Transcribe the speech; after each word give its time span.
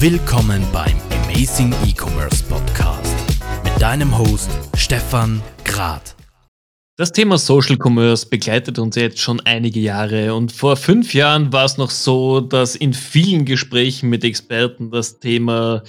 Willkommen 0.00 0.62
beim 0.72 0.96
Amazing 1.24 1.72
E-Commerce 1.86 2.44
Podcast 2.44 3.14
mit 3.62 3.80
deinem 3.80 4.18
Host 4.18 4.50
Stefan 4.76 5.40
Grad. 5.64 6.16
Das 6.96 7.12
Thema 7.12 7.38
Social 7.38 7.78
Commerce 7.80 8.28
begleitet 8.28 8.78
uns 8.78 8.96
jetzt 8.96 9.20
schon 9.20 9.40
einige 9.40 9.80
Jahre 9.80 10.34
und 10.34 10.52
vor 10.52 10.76
fünf 10.76 11.14
Jahren 11.14 11.52
war 11.52 11.64
es 11.64 11.78
noch 11.78 11.90
so, 11.90 12.40
dass 12.40 12.76
in 12.76 12.92
vielen 12.92 13.44
Gesprächen 13.44 14.10
mit 14.10 14.24
Experten 14.24 14.90
das 14.90 15.20
Thema 15.20 15.82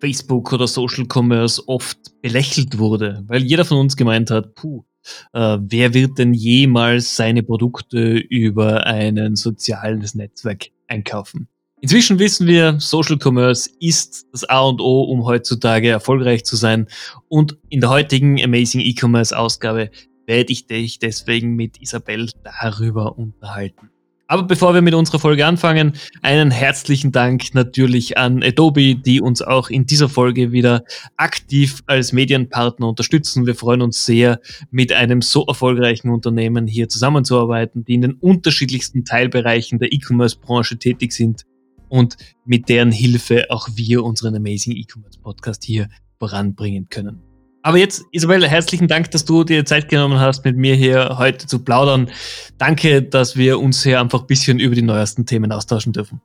Facebook 0.00 0.52
oder 0.52 0.66
Social 0.66 1.06
Commerce 1.06 1.62
oft 1.68 1.98
belächelt 2.22 2.78
wurde, 2.78 3.22
weil 3.26 3.42
jeder 3.42 3.64
von 3.64 3.78
uns 3.78 3.96
gemeint 3.96 4.30
hat, 4.30 4.54
puh, 4.54 4.84
äh, 5.32 5.58
wer 5.60 5.94
wird 5.94 6.18
denn 6.18 6.32
jemals 6.34 7.14
seine 7.14 7.42
Produkte 7.42 8.16
über 8.16 8.86
ein 8.86 9.36
soziales 9.36 10.14
Netzwerk 10.14 10.70
einkaufen? 10.88 11.48
Inzwischen 11.82 12.18
wissen 12.18 12.46
wir, 12.46 12.76
Social 12.78 13.16
Commerce 13.18 13.70
ist 13.80 14.26
das 14.32 14.44
A 14.44 14.60
und 14.60 14.82
O, 14.82 15.04
um 15.04 15.24
heutzutage 15.24 15.88
erfolgreich 15.88 16.44
zu 16.44 16.56
sein. 16.56 16.86
Und 17.28 17.56
in 17.70 17.80
der 17.80 17.88
heutigen 17.88 18.42
Amazing 18.42 18.82
E-Commerce 18.82 19.36
Ausgabe 19.36 19.90
werde 20.26 20.52
ich 20.52 20.66
dich 20.66 20.98
deswegen 20.98 21.56
mit 21.56 21.80
Isabel 21.80 22.28
darüber 22.44 23.16
unterhalten. 23.16 23.88
Aber 24.26 24.44
bevor 24.44 24.74
wir 24.74 24.82
mit 24.82 24.94
unserer 24.94 25.18
Folge 25.18 25.44
anfangen, 25.46 25.94
einen 26.22 26.50
herzlichen 26.52 27.12
Dank 27.12 27.54
natürlich 27.54 28.16
an 28.16 28.44
Adobe, 28.44 28.94
die 28.94 29.20
uns 29.22 29.40
auch 29.42 29.70
in 29.70 29.86
dieser 29.86 30.08
Folge 30.08 30.52
wieder 30.52 30.84
aktiv 31.16 31.82
als 31.86 32.12
Medienpartner 32.12 32.88
unterstützen. 32.88 33.46
Wir 33.46 33.56
freuen 33.56 33.80
uns 33.80 34.04
sehr, 34.04 34.38
mit 34.70 34.92
einem 34.92 35.22
so 35.22 35.46
erfolgreichen 35.46 36.10
Unternehmen 36.10 36.68
hier 36.68 36.88
zusammenzuarbeiten, 36.88 37.84
die 37.84 37.94
in 37.94 38.02
den 38.02 38.12
unterschiedlichsten 38.12 39.04
Teilbereichen 39.04 39.80
der 39.80 39.92
E-Commerce-Branche 39.92 40.78
tätig 40.78 41.12
sind 41.12 41.44
und 41.90 42.16
mit 42.46 42.68
deren 42.70 42.90
Hilfe 42.90 43.44
auch 43.50 43.68
wir 43.74 44.02
unseren 44.02 44.34
Amazing 44.34 44.74
E-Commerce 44.76 45.20
Podcast 45.20 45.64
hier 45.64 45.88
voranbringen 46.18 46.88
können. 46.88 47.22
Aber 47.62 47.76
jetzt, 47.76 48.04
Isabel, 48.12 48.48
herzlichen 48.48 48.88
Dank, 48.88 49.10
dass 49.10 49.26
du 49.26 49.44
dir 49.44 49.66
Zeit 49.66 49.90
genommen 49.90 50.18
hast, 50.18 50.44
mit 50.46 50.56
mir 50.56 50.74
hier 50.74 51.18
heute 51.18 51.46
zu 51.46 51.62
plaudern. 51.62 52.10
Danke, 52.56 53.02
dass 53.02 53.36
wir 53.36 53.60
uns 53.60 53.82
hier 53.82 54.00
einfach 54.00 54.22
ein 54.22 54.26
bisschen 54.26 54.58
über 54.58 54.74
die 54.74 54.82
neuesten 54.82 55.26
Themen 55.26 55.52
austauschen 55.52 55.92
dürfen. 55.92 56.22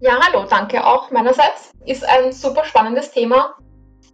Ja, 0.00 0.18
hallo, 0.20 0.46
danke 0.48 0.82
auch 0.84 1.10
meinerseits. 1.10 1.72
Ist 1.84 2.08
ein 2.08 2.32
super 2.32 2.64
spannendes 2.64 3.10
Thema, 3.10 3.54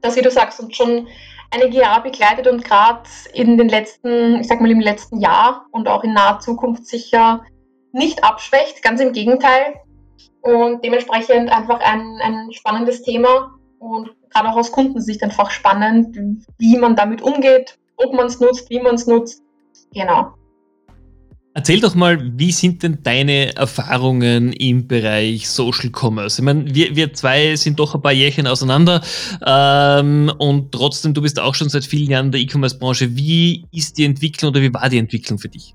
das, 0.00 0.16
wie 0.16 0.22
du 0.22 0.30
sagst, 0.30 0.58
uns 0.60 0.76
schon 0.76 1.06
einige 1.50 1.78
Jahre 1.78 2.02
begleitet 2.02 2.46
und 2.46 2.64
gerade 2.64 3.02
in 3.34 3.56
den 3.56 3.68
letzten, 3.68 4.40
ich 4.40 4.48
sag 4.48 4.60
mal 4.60 4.70
im 4.70 4.80
letzten 4.80 5.20
Jahr 5.20 5.66
und 5.70 5.88
auch 5.88 6.02
in 6.02 6.12
naher 6.12 6.40
Zukunft 6.40 6.86
sicher 6.86 7.42
nicht 7.92 8.24
abschwächt. 8.24 8.82
Ganz 8.82 9.00
im 9.00 9.12
Gegenteil. 9.12 9.74
Und 10.42 10.84
dementsprechend 10.84 11.50
einfach 11.50 11.80
ein, 11.80 12.18
ein 12.22 12.52
spannendes 12.52 13.02
Thema 13.02 13.54
und 13.78 14.10
gerade 14.30 14.48
auch 14.48 14.56
aus 14.56 14.72
Kundensicht 14.72 15.22
einfach 15.22 15.50
spannend, 15.50 16.16
wie 16.58 16.76
man 16.78 16.96
damit 16.96 17.22
umgeht, 17.22 17.78
ob 17.96 18.14
man 18.14 18.26
es 18.26 18.40
nutzt, 18.40 18.70
wie 18.70 18.80
man 18.80 18.96
es 18.96 19.06
nutzt. 19.06 19.42
Genau. 19.94 20.34
Erzähl 21.54 21.80
doch 21.80 21.94
mal, 21.94 22.32
wie 22.38 22.50
sind 22.50 22.82
denn 22.82 23.00
deine 23.02 23.54
Erfahrungen 23.54 24.54
im 24.54 24.88
Bereich 24.88 25.50
Social 25.50 25.90
Commerce? 25.90 26.40
Ich 26.40 26.44
meine, 26.44 26.74
wir, 26.74 26.96
wir 26.96 27.12
zwei 27.12 27.56
sind 27.56 27.78
doch 27.78 27.94
ein 27.94 28.00
paar 28.00 28.12
Jährchen 28.12 28.46
auseinander 28.46 29.02
ähm, 29.44 30.32
und 30.38 30.72
trotzdem, 30.72 31.12
du 31.12 31.20
bist 31.20 31.38
auch 31.38 31.54
schon 31.54 31.68
seit 31.68 31.84
vielen 31.84 32.10
Jahren 32.10 32.26
in 32.26 32.32
der 32.32 32.40
E-Commerce-Branche. 32.40 33.16
Wie 33.16 33.66
ist 33.70 33.98
die 33.98 34.06
Entwicklung 34.06 34.52
oder 34.52 34.62
wie 34.62 34.72
war 34.72 34.88
die 34.88 34.96
Entwicklung 34.96 35.38
für 35.38 35.50
dich? 35.50 35.74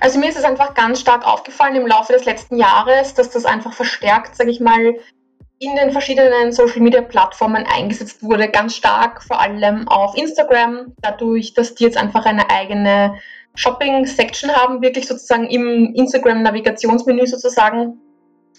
Also 0.00 0.18
mir 0.18 0.28
ist 0.28 0.38
es 0.38 0.44
einfach 0.44 0.74
ganz 0.74 1.00
stark 1.00 1.26
aufgefallen 1.26 1.76
im 1.76 1.86
Laufe 1.86 2.12
des 2.12 2.24
letzten 2.24 2.56
Jahres, 2.56 3.14
dass 3.14 3.30
das 3.30 3.44
einfach 3.44 3.72
verstärkt, 3.72 4.36
sage 4.36 4.50
ich 4.50 4.60
mal, 4.60 4.94
in 5.58 5.76
den 5.76 5.92
verschiedenen 5.92 6.52
Social-Media-Plattformen 6.52 7.64
eingesetzt 7.66 8.22
wurde, 8.22 8.48
ganz 8.48 8.76
stark 8.76 9.22
vor 9.22 9.40
allem 9.40 9.88
auf 9.88 10.16
Instagram, 10.16 10.92
dadurch, 11.00 11.54
dass 11.54 11.74
die 11.74 11.84
jetzt 11.84 11.96
einfach 11.96 12.26
eine 12.26 12.50
eigene 12.50 13.18
Shopping-Section 13.54 14.50
haben, 14.50 14.82
wirklich 14.82 15.06
sozusagen 15.06 15.48
im 15.48 15.94
Instagram-Navigationsmenü 15.94 17.26
sozusagen, 17.26 18.00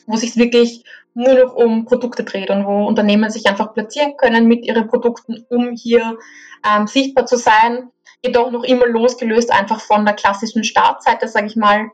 wo 0.08 0.16
sich 0.16 0.38
wirklich 0.38 0.84
nur 1.14 1.34
noch 1.34 1.54
um 1.54 1.86
Produkte 1.86 2.24
dreht 2.24 2.50
und 2.50 2.66
wo 2.66 2.86
Unternehmen 2.86 3.30
sich 3.30 3.46
einfach 3.48 3.74
platzieren 3.74 4.18
können 4.18 4.48
mit 4.48 4.66
ihren 4.66 4.88
Produkten, 4.88 5.46
um 5.50 5.72
hier 5.72 6.18
ähm, 6.66 6.88
sichtbar 6.88 7.26
zu 7.26 7.38
sein, 7.38 7.90
jedoch 8.26 8.52
noch 8.52 8.64
immer 8.64 8.88
losgelöst 8.88 9.52
einfach 9.52 9.82
von 9.82 10.06
der 10.06 10.16
klassischen 10.16 10.64
Startseite, 10.64 11.28
sage 11.28 11.48
ich 11.48 11.56
mal, 11.56 11.92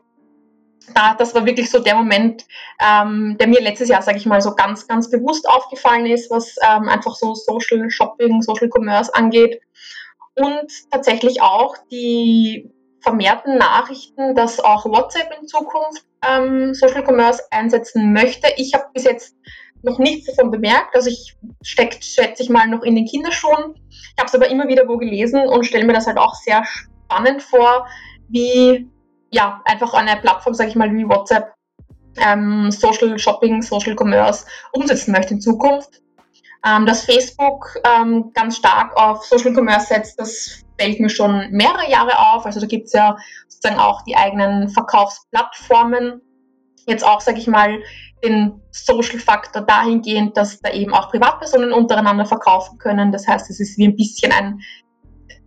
da, 0.94 1.14
das 1.14 1.34
war 1.34 1.46
wirklich 1.46 1.70
so 1.70 1.78
der 1.78 1.94
Moment, 1.94 2.44
ähm, 2.80 3.36
der 3.38 3.46
mir 3.46 3.60
letztes 3.60 3.88
Jahr, 3.88 4.02
sage 4.02 4.18
ich 4.18 4.26
mal, 4.26 4.40
so 4.40 4.54
ganz, 4.54 4.88
ganz 4.88 5.10
bewusst 5.10 5.48
aufgefallen 5.48 6.06
ist, 6.06 6.30
was 6.30 6.56
ähm, 6.62 6.88
einfach 6.88 7.14
so 7.14 7.34
Social 7.34 7.88
Shopping, 7.88 8.42
Social 8.42 8.68
Commerce 8.68 9.14
angeht. 9.14 9.60
Und 10.34 10.90
tatsächlich 10.90 11.40
auch 11.42 11.76
die 11.90 12.70
vermehrten 13.00 13.58
Nachrichten, 13.58 14.34
dass 14.34 14.60
auch 14.60 14.84
WhatsApp 14.86 15.30
in 15.40 15.46
Zukunft 15.46 16.04
ähm, 16.26 16.74
Social 16.74 17.04
Commerce 17.06 17.42
einsetzen 17.50 18.12
möchte. 18.12 18.48
Ich 18.56 18.74
habe 18.74 18.86
bis 18.94 19.04
jetzt 19.04 19.36
noch 19.82 19.98
nichts 19.98 20.26
davon 20.26 20.50
bemerkt. 20.50 20.94
Also 20.94 21.10
ich 21.10 21.36
stecke, 21.62 22.02
schätze 22.02 22.42
ich 22.42 22.50
mal, 22.50 22.66
noch 22.68 22.82
in 22.82 22.94
den 22.94 23.06
Kinderschuhen. 23.06 23.74
Ich 23.88 24.14
habe 24.18 24.26
es 24.26 24.34
aber 24.34 24.48
immer 24.48 24.68
wieder 24.68 24.88
wo 24.88 24.96
gelesen 24.96 25.46
und 25.46 25.64
stelle 25.64 25.84
mir 25.84 25.92
das 25.92 26.06
halt 26.06 26.18
auch 26.18 26.34
sehr 26.34 26.64
spannend 26.64 27.42
vor, 27.42 27.86
wie 28.28 28.88
ja, 29.30 29.62
einfach 29.64 29.94
eine 29.94 30.16
Plattform, 30.16 30.54
sage 30.54 30.70
ich 30.70 30.76
mal, 30.76 30.92
wie 30.94 31.08
WhatsApp, 31.08 31.54
ähm, 32.18 32.70
Social 32.70 33.18
Shopping, 33.18 33.62
Social 33.62 33.96
Commerce 33.98 34.46
umsetzen 34.72 35.12
möchte 35.12 35.34
in 35.34 35.40
Zukunft. 35.40 36.02
Ähm, 36.64 36.86
dass 36.86 37.04
Facebook 37.04 37.76
ähm, 37.84 38.30
ganz 38.34 38.56
stark 38.58 38.96
auf 38.96 39.24
Social 39.24 39.52
Commerce 39.52 39.86
setzt, 39.86 40.20
das 40.20 40.62
fällt 40.78 41.00
mir 41.00 41.08
schon 41.08 41.50
mehrere 41.50 41.90
Jahre 41.90 42.16
auf. 42.18 42.46
Also 42.46 42.60
da 42.60 42.66
gibt 42.66 42.86
es 42.86 42.92
ja 42.92 43.16
sozusagen 43.48 43.80
auch 43.80 44.02
die 44.02 44.14
eigenen 44.14 44.68
Verkaufsplattformen. 44.68 46.20
Jetzt 46.86 47.04
auch, 47.04 47.20
sage 47.20 47.38
ich 47.38 47.48
mal, 47.48 47.82
den 48.22 48.60
Social-Faktor 48.70 49.62
dahingehend, 49.62 50.36
dass 50.36 50.60
da 50.60 50.70
eben 50.70 50.94
auch 50.94 51.10
Privatpersonen 51.10 51.72
untereinander 51.72 52.24
verkaufen 52.24 52.78
können. 52.78 53.12
Das 53.12 53.26
heißt, 53.26 53.50
es 53.50 53.60
ist 53.60 53.78
wie 53.78 53.88
ein 53.88 53.96
bisschen 53.96 54.32
ein 54.32 54.60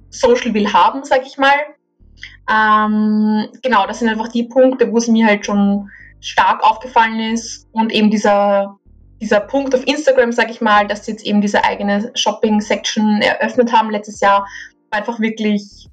Social 0.10 0.54
will 0.54 0.72
haben, 0.72 1.04
sage 1.04 1.24
ich 1.26 1.38
mal. 1.38 1.56
Ähm, 2.50 3.48
genau, 3.64 3.88
das 3.88 4.00
sind 4.00 4.10
einfach 4.10 4.28
die 4.28 4.44
Punkte, 4.44 4.92
wo 4.92 4.98
es 4.98 5.08
mir 5.08 5.26
halt 5.26 5.46
schon 5.46 5.90
stark 6.20 6.64
aufgefallen 6.64 7.20
ist 7.20 7.68
und 7.72 7.92
eben 7.92 8.10
dieser, 8.10 8.78
dieser 9.22 9.40
Punkt 9.40 9.74
auf 9.76 9.86
Instagram, 9.88 10.32
sage 10.32 10.52
ich 10.52 10.62
mal, 10.62 10.88
dass 10.88 11.06
sie 11.06 11.12
jetzt 11.12 11.26
eben 11.26 11.42
diese 11.42 11.64
eigene 11.64 12.12
Shopping-Section 12.16 13.22
eröffnet 13.22 13.72
haben 13.72 13.90
letztes 13.90 14.20
Jahr, 14.20 14.48
war 14.90 15.00
einfach 15.00 15.20
wirklich, 15.20 15.88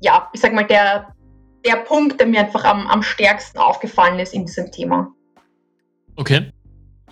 ja, 0.00 0.28
ich 0.32 0.40
sag 0.40 0.52
mal, 0.52 0.66
der, 0.66 1.14
der 1.64 1.76
Punkt, 1.76 2.20
der 2.20 2.26
mir 2.26 2.40
einfach 2.40 2.64
am, 2.64 2.86
am 2.86 3.02
stärksten 3.02 3.58
aufgefallen 3.58 4.18
ist 4.18 4.34
in 4.34 4.46
diesem 4.46 4.70
Thema. 4.70 5.12
Okay. 6.16 6.50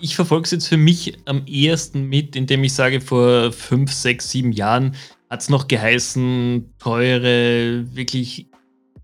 Ich 0.01 0.17
verfolge 0.17 0.45
es 0.45 0.51
jetzt 0.51 0.69
für 0.69 0.77
mich 0.77 1.17
am 1.25 1.47
ehesten 1.47 2.05
mit, 2.09 2.35
indem 2.35 2.65
ich 2.65 2.75
sage, 2.75 3.01
vor 3.01 3.53
fünf, 3.53 3.93
sechs, 3.93 4.31
sieben 4.31 4.53
Jahren 4.53 4.97
hat 5.31 5.41
es 5.41 5.49
noch 5.49 5.69
geheißen, 5.69 6.75
teure, 6.79 7.85
wirklich 7.95 8.49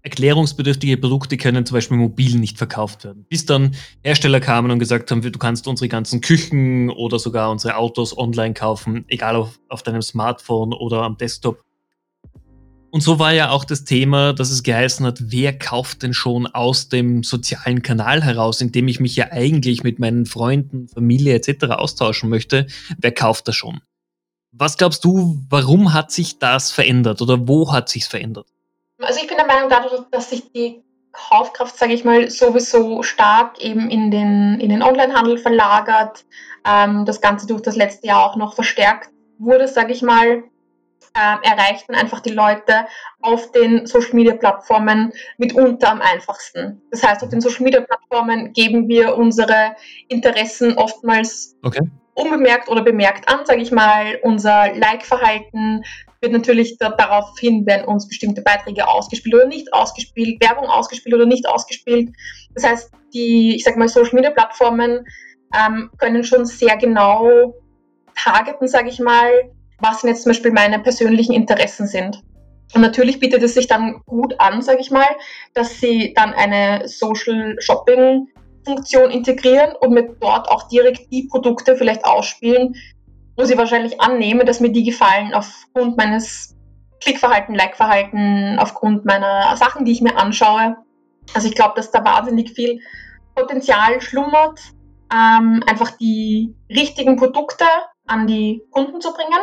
erklärungsbedürftige 0.02 0.96
Produkte 0.96 1.36
können 1.36 1.66
zum 1.66 1.74
Beispiel 1.74 1.96
mobil 1.96 2.36
nicht 2.36 2.58
verkauft 2.58 3.04
werden. 3.04 3.26
Bis 3.28 3.44
dann 3.44 3.76
Hersteller 4.02 4.40
kamen 4.40 4.70
und 4.70 4.78
gesagt 4.78 5.10
haben, 5.10 5.20
du 5.20 5.38
kannst 5.38 5.68
unsere 5.68 5.88
ganzen 5.88 6.20
Küchen 6.20 6.90
oder 6.90 7.18
sogar 7.18 7.50
unsere 7.50 7.76
Autos 7.76 8.16
online 8.16 8.54
kaufen, 8.54 9.04
egal 9.08 9.36
auf, 9.36 9.60
auf 9.68 9.82
deinem 9.82 10.02
Smartphone 10.02 10.72
oder 10.72 11.02
am 11.02 11.16
Desktop. 11.16 11.62
Und 12.90 13.02
so 13.02 13.20
war 13.20 13.32
ja 13.32 13.50
auch 13.50 13.64
das 13.64 13.84
Thema, 13.84 14.32
dass 14.32 14.50
es 14.50 14.64
geheißen 14.64 15.06
hat, 15.06 15.18
wer 15.20 15.56
kauft 15.56 16.02
denn 16.02 16.12
schon 16.12 16.46
aus 16.48 16.88
dem 16.88 17.22
sozialen 17.22 17.82
Kanal 17.82 18.22
heraus, 18.22 18.60
in 18.60 18.72
dem 18.72 18.88
ich 18.88 18.98
mich 18.98 19.14
ja 19.14 19.28
eigentlich 19.30 19.84
mit 19.84 20.00
meinen 20.00 20.26
Freunden, 20.26 20.88
Familie 20.88 21.34
etc. 21.34 21.66
austauschen 21.66 22.28
möchte, 22.28 22.66
wer 22.98 23.12
kauft 23.12 23.46
da 23.46 23.52
schon? 23.52 23.80
Was 24.52 24.76
glaubst 24.76 25.04
du, 25.04 25.40
warum 25.48 25.94
hat 25.94 26.10
sich 26.10 26.40
das 26.40 26.72
verändert 26.72 27.22
oder 27.22 27.46
wo 27.46 27.72
hat 27.72 27.88
sich 27.88 28.06
verändert? 28.06 28.48
Also 28.98 29.20
ich 29.20 29.28
bin 29.28 29.36
der 29.36 29.46
Meinung, 29.46 29.70
dadurch, 29.70 30.02
dass 30.10 30.30
sich 30.30 30.50
die 30.52 30.82
Kaufkraft, 31.12 31.76
sage 31.76 31.92
ich 31.92 32.04
mal, 32.04 32.28
sowieso 32.28 33.04
stark 33.04 33.60
eben 33.60 33.88
in 33.88 34.10
den, 34.10 34.58
in 34.60 34.68
den 34.68 34.82
Onlinehandel 34.82 35.38
verlagert, 35.38 36.24
ähm, 36.66 37.04
das 37.04 37.20
Ganze 37.20 37.46
durch 37.46 37.62
das 37.62 37.76
letzte 37.76 38.08
Jahr 38.08 38.28
auch 38.28 38.36
noch 38.36 38.54
verstärkt 38.54 39.10
wurde, 39.38 39.68
sage 39.68 39.92
ich 39.92 40.02
mal, 40.02 40.42
äh, 41.14 41.48
erreichten 41.48 41.94
einfach 41.94 42.20
die 42.20 42.32
Leute 42.32 42.86
auf 43.20 43.50
den 43.52 43.86
Social 43.86 44.14
Media 44.14 44.34
Plattformen 44.34 45.12
mitunter 45.38 45.90
am 45.90 46.00
einfachsten. 46.00 46.82
Das 46.90 47.02
heißt, 47.02 47.22
auf 47.22 47.30
den 47.30 47.40
Social 47.40 47.64
Media 47.64 47.80
Plattformen 47.80 48.52
geben 48.52 48.88
wir 48.88 49.16
unsere 49.16 49.74
Interessen 50.08 50.76
oftmals 50.76 51.56
okay. 51.62 51.80
unbemerkt 52.14 52.68
oder 52.68 52.82
bemerkt 52.82 53.28
an, 53.28 53.44
sage 53.44 53.62
ich 53.62 53.72
mal. 53.72 54.18
Unser 54.22 54.74
Like-Verhalten 54.74 55.82
wird 56.20 56.32
natürlich 56.32 56.76
da, 56.78 56.90
darauf 56.90 57.38
hin, 57.38 57.64
wenn 57.66 57.84
uns 57.84 58.06
bestimmte 58.06 58.42
Beiträge 58.42 58.86
ausgespielt 58.86 59.34
oder 59.34 59.46
nicht 59.46 59.72
ausgespielt, 59.72 60.40
Werbung 60.42 60.66
ausgespielt 60.66 61.14
oder 61.14 61.26
nicht 61.26 61.48
ausgespielt. 61.48 62.10
Das 62.54 62.64
heißt, 62.64 62.92
die, 63.14 63.56
ich 63.56 63.64
sag 63.64 63.76
mal, 63.76 63.88
Social 63.88 64.14
Media 64.14 64.30
Plattformen 64.30 65.06
ähm, 65.56 65.90
können 65.98 66.22
schon 66.24 66.44
sehr 66.44 66.76
genau 66.76 67.54
targeten, 68.14 68.68
sage 68.68 68.90
ich 68.90 69.00
mal, 69.00 69.30
was 69.80 70.02
jetzt 70.02 70.22
zum 70.22 70.30
Beispiel 70.30 70.52
meine 70.52 70.78
persönlichen 70.78 71.32
Interessen 71.32 71.86
sind. 71.86 72.22
Und 72.74 72.82
natürlich 72.82 73.18
bietet 73.18 73.42
es 73.42 73.54
sich 73.54 73.66
dann 73.66 74.00
gut 74.06 74.34
an, 74.38 74.62
sage 74.62 74.80
ich 74.80 74.90
mal, 74.90 75.08
dass 75.54 75.80
sie 75.80 76.14
dann 76.14 76.32
eine 76.32 76.86
Social 76.86 77.56
Shopping 77.58 78.28
Funktion 78.64 79.10
integrieren 79.10 79.74
und 79.80 79.92
mir 79.92 80.14
dort 80.20 80.48
auch 80.48 80.68
direkt 80.68 81.10
die 81.10 81.24
Produkte 81.24 81.76
vielleicht 81.76 82.04
ausspielen, 82.04 82.76
wo 83.36 83.44
sie 83.44 83.56
wahrscheinlich 83.56 84.00
annehmen, 84.00 84.46
dass 84.46 84.60
mir 84.60 84.70
die 84.70 84.84
gefallen 84.84 85.32
aufgrund 85.34 85.96
meines 85.96 86.54
Klickverhalten, 87.00 87.54
Like-Verhalten, 87.54 88.58
aufgrund 88.58 89.06
meiner 89.06 89.56
Sachen, 89.56 89.84
die 89.84 89.92
ich 89.92 90.02
mir 90.02 90.16
anschaue. 90.16 90.76
Also 91.32 91.48
ich 91.48 91.54
glaube, 91.54 91.72
dass 91.76 91.90
da 91.90 92.04
wahnsinnig 92.04 92.52
viel 92.52 92.80
Potenzial 93.34 94.00
schlummert, 94.00 94.60
ähm, 95.12 95.62
einfach 95.66 95.92
die 95.92 96.54
richtigen 96.68 97.16
Produkte 97.16 97.64
an 98.06 98.26
die 98.26 98.62
Kunden 98.70 99.00
zu 99.00 99.12
bringen 99.12 99.40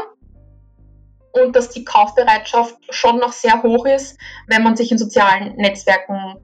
und 1.33 1.56
dass 1.56 1.69
die 1.69 1.83
Kaufbereitschaft 1.83 2.75
schon 2.89 3.19
noch 3.19 3.31
sehr 3.31 3.62
hoch 3.63 3.85
ist, 3.85 4.18
wenn 4.47 4.63
man 4.63 4.75
sich 4.75 4.91
in 4.91 4.97
sozialen 4.97 5.56
Netzwerken 5.56 6.35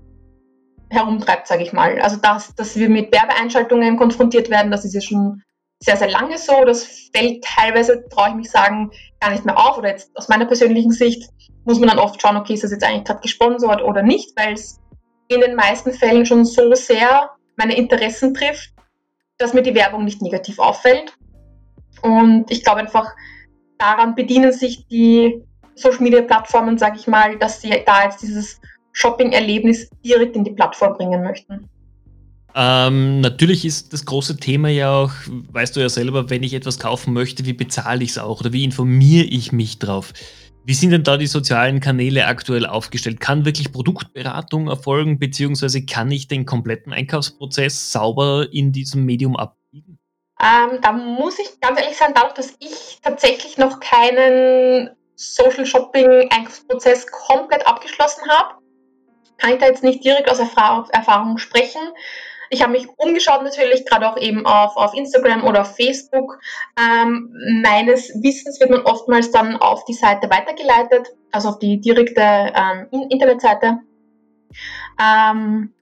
herumtreibt, 0.89 1.47
sage 1.47 1.63
ich 1.63 1.73
mal. 1.73 1.99
Also 2.01 2.17
dass, 2.17 2.53
dass 2.55 2.75
wir 2.75 2.89
mit 2.89 3.11
Werbeeinschaltungen 3.11 3.97
konfrontiert 3.97 4.49
werden, 4.49 4.71
das 4.71 4.85
ist 4.85 4.93
ja 4.93 5.01
schon 5.01 5.41
sehr, 5.79 5.97
sehr 5.97 6.09
lange 6.09 6.37
so. 6.37 6.63
Das 6.65 7.09
fällt 7.13 7.43
teilweise, 7.43 8.07
traue 8.09 8.29
ich 8.29 8.35
mich 8.35 8.51
sagen, 8.51 8.91
gar 9.19 9.31
nicht 9.31 9.45
mehr 9.45 9.57
auf. 9.57 9.77
Oder 9.77 9.89
jetzt 9.89 10.15
aus 10.15 10.29
meiner 10.29 10.45
persönlichen 10.45 10.91
Sicht 10.91 11.29
muss 11.65 11.79
man 11.79 11.89
dann 11.89 11.99
oft 11.99 12.21
schauen, 12.21 12.37
okay, 12.37 12.53
ist 12.53 12.63
das 12.63 12.71
jetzt 12.71 12.83
eigentlich 12.83 13.05
gerade 13.05 13.21
gesponsert 13.21 13.81
oder 13.81 14.01
nicht, 14.01 14.37
weil 14.37 14.53
es 14.53 14.79
in 15.27 15.41
den 15.41 15.55
meisten 15.55 15.91
Fällen 15.91 16.25
schon 16.25 16.45
so 16.45 16.73
sehr 16.73 17.31
meine 17.55 17.75
Interessen 17.75 18.33
trifft, 18.33 18.71
dass 19.37 19.53
mir 19.53 19.61
die 19.61 19.75
Werbung 19.75 20.05
nicht 20.05 20.21
negativ 20.21 20.59
auffällt. 20.59 21.17
Und 22.01 22.49
ich 22.49 22.63
glaube 22.63 22.81
einfach, 22.81 23.11
daran 23.77 24.15
bedienen 24.15 24.51
sich 24.51 24.85
die 24.87 25.41
Social-Media-Plattformen, 25.75 26.77
sage 26.77 26.97
ich 26.99 27.07
mal, 27.07 27.37
dass 27.37 27.61
sie 27.61 27.73
da 27.85 28.03
jetzt 28.03 28.21
dieses 28.21 28.59
Shopping-Erlebnis 28.91 29.89
direkt 30.05 30.35
in 30.35 30.43
die 30.43 30.51
Plattform 30.51 30.93
bringen 30.93 31.23
möchten. 31.23 31.67
Ähm, 32.55 33.21
natürlich 33.21 33.65
ist 33.65 33.93
das 33.93 34.05
große 34.05 34.37
Thema 34.37 34.69
ja 34.69 34.91
auch, 34.91 35.11
weißt 35.51 35.75
du 35.75 35.79
ja 35.79 35.89
selber, 35.89 36.29
wenn 36.29 36.43
ich 36.43 36.53
etwas 36.53 36.77
kaufen 36.77 37.13
möchte, 37.13 37.45
wie 37.45 37.53
bezahle 37.53 38.03
ich 38.03 38.11
es 38.11 38.17
auch 38.19 38.41
oder 38.41 38.53
wie 38.53 38.63
informiere 38.63 39.25
ich 39.25 39.51
mich 39.51 39.79
drauf? 39.79 40.13
Wie 40.65 40.75
sind 40.75 40.91
denn 40.91 41.03
da 41.03 41.17
die 41.17 41.27
sozialen 41.27 41.79
Kanäle 41.79 42.25
aktuell 42.27 42.65
aufgestellt? 42.65 43.19
Kann 43.19 43.43
wirklich 43.43 43.73
Produktberatung 43.73 44.67
erfolgen, 44.67 45.19
beziehungsweise 45.19 45.83
kann 45.83 46.09
ich 46.11 46.27
den 46.27 46.45
kompletten 46.45 46.93
Einkaufsprozess 46.93 47.91
sauber 47.91 48.47
in 48.53 48.71
diesem 48.71 49.03
Medium 49.03 49.35
abbiegen? 49.35 49.62
Ähm, 50.43 50.81
da 50.81 50.91
muss 50.91 51.39
ich 51.39 51.59
ganz 51.61 51.79
ehrlich 51.79 51.97
sagen, 51.97 52.13
dadurch, 52.13 52.33
dass 52.33 52.53
ich 52.59 52.99
tatsächlich 53.01 53.57
noch 53.57 53.79
keinen 53.79 54.93
Social 55.15 55.65
Shopping 55.65 56.29
Einkaufsprozess 56.31 57.07
komplett 57.07 57.65
abgeschlossen 57.65 58.27
habe, 58.27 58.55
kann 59.37 59.53
ich 59.53 59.59
da 59.59 59.67
jetzt 59.67 59.83
nicht 59.83 60.03
direkt 60.03 60.29
aus 60.29 60.39
Erfahrung 60.39 61.37
sprechen. 61.37 61.81
Ich 62.49 62.61
habe 62.61 62.73
mich 62.73 62.87
umgeschaut 62.97 63.41
natürlich, 63.43 63.85
gerade 63.85 64.07
auch 64.07 64.17
eben 64.17 64.45
auf, 64.45 64.75
auf 64.75 64.93
Instagram 64.93 65.43
oder 65.43 65.61
auf 65.61 65.75
Facebook. 65.75 66.37
Ähm, 66.77 67.33
meines 67.63 68.09
Wissens 68.21 68.59
wird 68.59 68.69
man 68.69 68.81
oftmals 68.81 69.31
dann 69.31 69.57
auf 69.57 69.85
die 69.85 69.93
Seite 69.93 70.29
weitergeleitet, 70.29 71.07
also 71.31 71.49
auf 71.49 71.59
die 71.59 71.79
direkte 71.79 72.21
ähm, 72.21 73.07
Internetseite. 73.09 73.79
Ähm, 75.01 75.73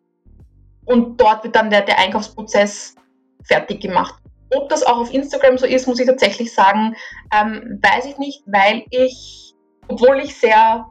und 0.85 1.19
dort 1.19 1.43
wird 1.43 1.55
dann 1.55 1.69
der, 1.69 1.81
der 1.81 1.99
Einkaufsprozess 1.99 2.95
fertig 3.43 3.81
gemacht. 3.81 4.20
Ob 4.53 4.69
das 4.69 4.83
auch 4.83 4.97
auf 4.97 5.13
Instagram 5.13 5.57
so 5.57 5.65
ist, 5.65 5.87
muss 5.87 5.99
ich 5.99 6.07
tatsächlich 6.07 6.53
sagen, 6.53 6.95
ähm, 7.33 7.79
weiß 7.81 8.05
ich 8.05 8.17
nicht, 8.17 8.43
weil 8.45 8.83
ich, 8.89 9.53
obwohl 9.87 10.19
ich 10.19 10.35
sehr 10.35 10.85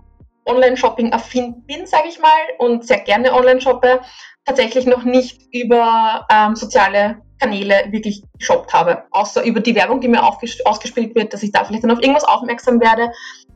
Online-Shopping-affin 0.46 1.62
bin, 1.66 1.86
sage 1.86 2.08
ich 2.08 2.18
mal, 2.18 2.40
und 2.58 2.86
sehr 2.86 3.00
gerne 3.00 3.32
online 3.34 3.60
shoppe, 3.60 4.00
tatsächlich 4.44 4.86
noch 4.86 5.04
nicht 5.04 5.42
über 5.52 6.26
ähm, 6.30 6.56
soziale 6.56 7.22
Kanäle 7.38 7.86
wirklich 7.90 8.22
geshoppt 8.38 8.72
habe. 8.72 9.04
Außer 9.10 9.44
über 9.44 9.60
die 9.60 9.74
Werbung, 9.74 10.00
die 10.00 10.08
mir 10.08 10.22
ausgespielt 10.22 11.14
wird, 11.14 11.32
dass 11.32 11.42
ich 11.42 11.52
da 11.52 11.64
vielleicht 11.64 11.84
dann 11.84 11.90
auf 11.90 12.00
irgendwas 12.00 12.24
aufmerksam 12.24 12.80
werde. 12.80 13.10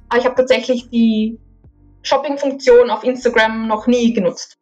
Aber 0.08 0.18
ich 0.18 0.24
habe 0.24 0.36
tatsächlich 0.36 0.88
die 0.90 1.38
Shopping-Funktion 2.02 2.90
auf 2.90 3.04
Instagram 3.04 3.66
noch 3.66 3.86
nie 3.86 4.12
genutzt. 4.12 4.58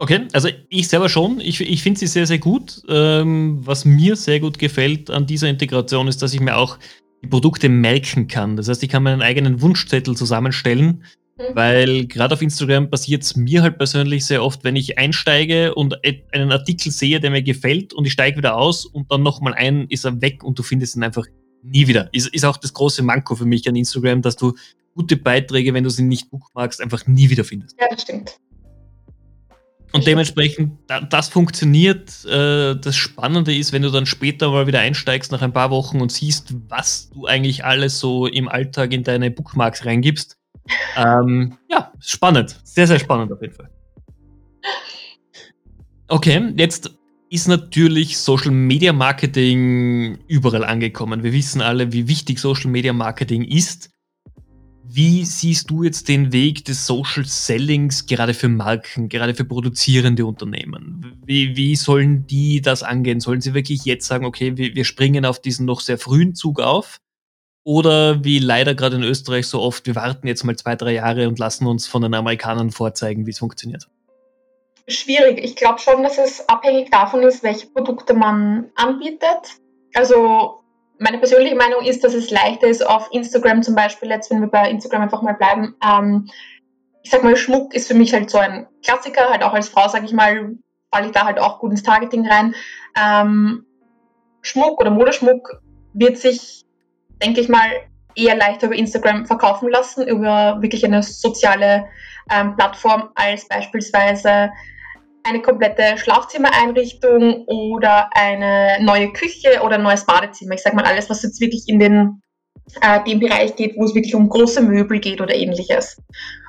Okay, 0.00 0.28
also 0.32 0.48
ich 0.68 0.88
selber 0.88 1.08
schon. 1.08 1.40
Ich, 1.40 1.60
ich 1.60 1.82
finde 1.82 1.98
sie 1.98 2.06
sehr, 2.06 2.26
sehr 2.26 2.38
gut. 2.38 2.82
Ähm, 2.88 3.58
was 3.64 3.84
mir 3.84 4.16
sehr 4.16 4.40
gut 4.40 4.58
gefällt 4.58 5.10
an 5.10 5.26
dieser 5.26 5.48
Integration 5.48 6.08
ist, 6.08 6.22
dass 6.22 6.34
ich 6.34 6.40
mir 6.40 6.56
auch 6.56 6.78
die 7.22 7.28
Produkte 7.28 7.68
merken 7.68 8.28
kann. 8.28 8.56
Das 8.56 8.68
heißt, 8.68 8.82
ich 8.82 8.88
kann 8.88 9.02
meinen 9.02 9.22
eigenen 9.22 9.60
Wunschzettel 9.60 10.16
zusammenstellen, 10.16 11.04
mhm. 11.36 11.42
weil 11.54 12.06
gerade 12.06 12.34
auf 12.34 12.42
Instagram 12.42 12.90
passiert 12.90 13.24
es 13.24 13.34
mir 13.34 13.62
halt 13.62 13.78
persönlich 13.78 14.24
sehr 14.24 14.44
oft, 14.44 14.62
wenn 14.62 14.76
ich 14.76 14.98
einsteige 14.98 15.74
und 15.74 15.96
einen 16.32 16.52
Artikel 16.52 16.92
sehe, 16.92 17.18
der 17.18 17.30
mir 17.30 17.42
gefällt 17.42 17.92
und 17.92 18.06
ich 18.06 18.12
steige 18.12 18.38
wieder 18.38 18.56
aus 18.56 18.86
und 18.86 19.10
dann 19.10 19.24
nochmal 19.24 19.54
ein, 19.54 19.86
ist 19.88 20.04
er 20.04 20.20
weg 20.20 20.44
und 20.44 20.58
du 20.60 20.62
findest 20.62 20.94
ihn 20.94 21.02
einfach 21.02 21.26
nie 21.62 21.88
wieder. 21.88 22.08
Ist, 22.12 22.28
ist 22.28 22.44
auch 22.44 22.56
das 22.56 22.72
große 22.72 23.02
Manko 23.02 23.34
für 23.34 23.46
mich 23.46 23.68
an 23.68 23.74
Instagram, 23.74 24.22
dass 24.22 24.36
du 24.36 24.54
gute 24.94 25.16
Beiträge, 25.16 25.74
wenn 25.74 25.84
du 25.84 25.90
sie 25.90 26.04
nicht 26.04 26.30
bookmarkst, 26.30 26.80
einfach 26.80 27.06
nie 27.08 27.30
wieder 27.30 27.44
findest. 27.44 27.76
Ja, 27.80 27.86
das 27.90 28.02
stimmt. 28.02 28.38
Und 29.92 30.06
dementsprechend, 30.06 30.72
das 31.08 31.28
funktioniert. 31.28 32.24
Äh, 32.26 32.76
das 32.76 32.96
Spannende 32.96 33.54
ist, 33.54 33.72
wenn 33.72 33.82
du 33.82 33.90
dann 33.90 34.06
später 34.06 34.50
mal 34.50 34.66
wieder 34.66 34.80
einsteigst 34.80 35.32
nach 35.32 35.42
ein 35.42 35.52
paar 35.52 35.70
Wochen 35.70 36.00
und 36.00 36.12
siehst, 36.12 36.54
was 36.68 37.10
du 37.10 37.26
eigentlich 37.26 37.64
alles 37.64 37.98
so 37.98 38.26
im 38.26 38.48
Alltag 38.48 38.92
in 38.92 39.02
deine 39.02 39.30
Bookmarks 39.30 39.86
reingibst. 39.86 40.36
Ähm, 40.96 41.56
ja, 41.70 41.92
spannend. 42.00 42.60
Sehr, 42.64 42.86
sehr 42.86 42.98
spannend 42.98 43.32
auf 43.32 43.40
jeden 43.40 43.54
Fall. 43.54 43.70
Okay, 46.08 46.52
jetzt 46.56 46.90
ist 47.30 47.48
natürlich 47.48 48.18
Social 48.18 48.50
Media 48.50 48.92
Marketing 48.92 50.18
überall 50.26 50.64
angekommen. 50.64 51.22
Wir 51.22 51.32
wissen 51.32 51.60
alle, 51.60 51.92
wie 51.92 52.08
wichtig 52.08 52.38
Social 52.38 52.70
Media 52.70 52.92
Marketing 52.92 53.42
ist. 53.42 53.90
Wie 54.90 55.26
siehst 55.26 55.68
du 55.68 55.82
jetzt 55.82 56.08
den 56.08 56.32
Weg 56.32 56.64
des 56.64 56.86
Social 56.86 57.26
Sellings 57.26 58.06
gerade 58.06 58.32
für 58.32 58.48
Marken, 58.48 59.10
gerade 59.10 59.34
für 59.34 59.44
produzierende 59.44 60.24
Unternehmen? 60.24 61.20
Wie, 61.26 61.56
wie 61.56 61.76
sollen 61.76 62.26
die 62.26 62.62
das 62.62 62.82
angehen? 62.82 63.20
Sollen 63.20 63.42
sie 63.42 63.52
wirklich 63.52 63.84
jetzt 63.84 64.06
sagen, 64.06 64.24
okay, 64.24 64.56
wir, 64.56 64.74
wir 64.74 64.86
springen 64.86 65.26
auf 65.26 65.40
diesen 65.40 65.66
noch 65.66 65.82
sehr 65.82 65.98
frühen 65.98 66.34
Zug 66.34 66.60
auf? 66.60 67.00
Oder 67.64 68.24
wie 68.24 68.38
leider 68.38 68.74
gerade 68.74 68.96
in 68.96 69.02
Österreich 69.02 69.46
so 69.46 69.60
oft, 69.60 69.86
wir 69.86 69.94
warten 69.94 70.26
jetzt 70.26 70.44
mal 70.44 70.56
zwei, 70.56 70.74
drei 70.74 70.94
Jahre 70.94 71.28
und 71.28 71.38
lassen 71.38 71.66
uns 71.66 71.86
von 71.86 72.00
den 72.00 72.14
Amerikanern 72.14 72.70
vorzeigen, 72.70 73.26
wie 73.26 73.32
es 73.32 73.40
funktioniert? 73.40 73.88
Schwierig. 74.86 75.44
Ich 75.44 75.54
glaube 75.54 75.80
schon, 75.80 76.02
dass 76.02 76.16
es 76.16 76.48
abhängig 76.48 76.90
davon 76.90 77.22
ist, 77.24 77.42
welche 77.42 77.66
Produkte 77.66 78.14
man 78.14 78.70
anbietet. 78.74 79.58
Also 79.92 80.62
meine 80.98 81.18
persönliche 81.18 81.54
Meinung 81.54 81.84
ist, 81.84 82.04
dass 82.04 82.14
es 82.14 82.30
leichter 82.30 82.66
ist, 82.66 82.86
auf 82.86 83.08
Instagram 83.12 83.62
zum 83.62 83.74
Beispiel, 83.74 84.08
jetzt 84.10 84.30
wenn 84.30 84.40
wir 84.40 84.48
bei 84.48 84.70
Instagram 84.70 85.02
einfach 85.02 85.22
mal 85.22 85.34
bleiben, 85.34 85.74
ähm, 85.84 86.28
ich 87.02 87.10
sag 87.10 87.22
mal, 87.22 87.36
Schmuck 87.36 87.74
ist 87.74 87.88
für 87.88 87.94
mich 87.94 88.12
halt 88.12 88.30
so 88.30 88.38
ein 88.38 88.66
Klassiker, 88.84 89.30
halt 89.30 89.42
auch 89.42 89.52
als 89.54 89.68
Frau, 89.68 89.88
sage 89.88 90.04
ich 90.04 90.12
mal, 90.12 90.56
falle 90.92 91.06
ich 91.06 91.12
da 91.12 91.24
halt 91.24 91.38
auch 91.38 91.60
gut 91.60 91.70
ins 91.70 91.82
Targeting 91.82 92.26
rein. 92.26 92.54
Ähm, 93.00 93.64
Schmuck 94.42 94.80
oder 94.80 94.90
Modeschmuck 94.90 95.62
wird 95.94 96.18
sich, 96.18 96.64
denke 97.22 97.40
ich 97.40 97.48
mal, 97.48 97.70
eher 98.14 98.36
leichter 98.36 98.66
über 98.66 98.76
Instagram 98.76 99.26
verkaufen 99.26 99.70
lassen, 99.70 100.06
über 100.06 100.60
wirklich 100.60 100.84
eine 100.84 101.02
soziale 101.02 101.86
ähm, 102.30 102.56
Plattform 102.56 103.10
als 103.14 103.46
beispielsweise 103.46 104.50
eine 105.24 105.42
komplette 105.42 105.98
Schlafzimmereinrichtung 105.98 107.44
oder 107.46 108.08
eine 108.12 108.82
neue 108.82 109.12
Küche 109.12 109.60
oder 109.62 109.76
ein 109.76 109.82
neues 109.82 110.06
Badezimmer. 110.06 110.54
Ich 110.54 110.62
sage 110.62 110.76
mal 110.76 110.84
alles, 110.84 111.10
was 111.10 111.22
jetzt 111.22 111.40
wirklich 111.40 111.64
in 111.66 111.78
den, 111.78 112.22
äh, 112.80 113.02
den 113.04 113.20
Bereich 113.20 113.56
geht, 113.56 113.76
wo 113.76 113.84
es 113.84 113.94
wirklich 113.94 114.14
um 114.14 114.28
große 114.28 114.62
Möbel 114.62 115.00
geht 115.00 115.20
oder 115.20 115.34
ähnliches. 115.34 116.00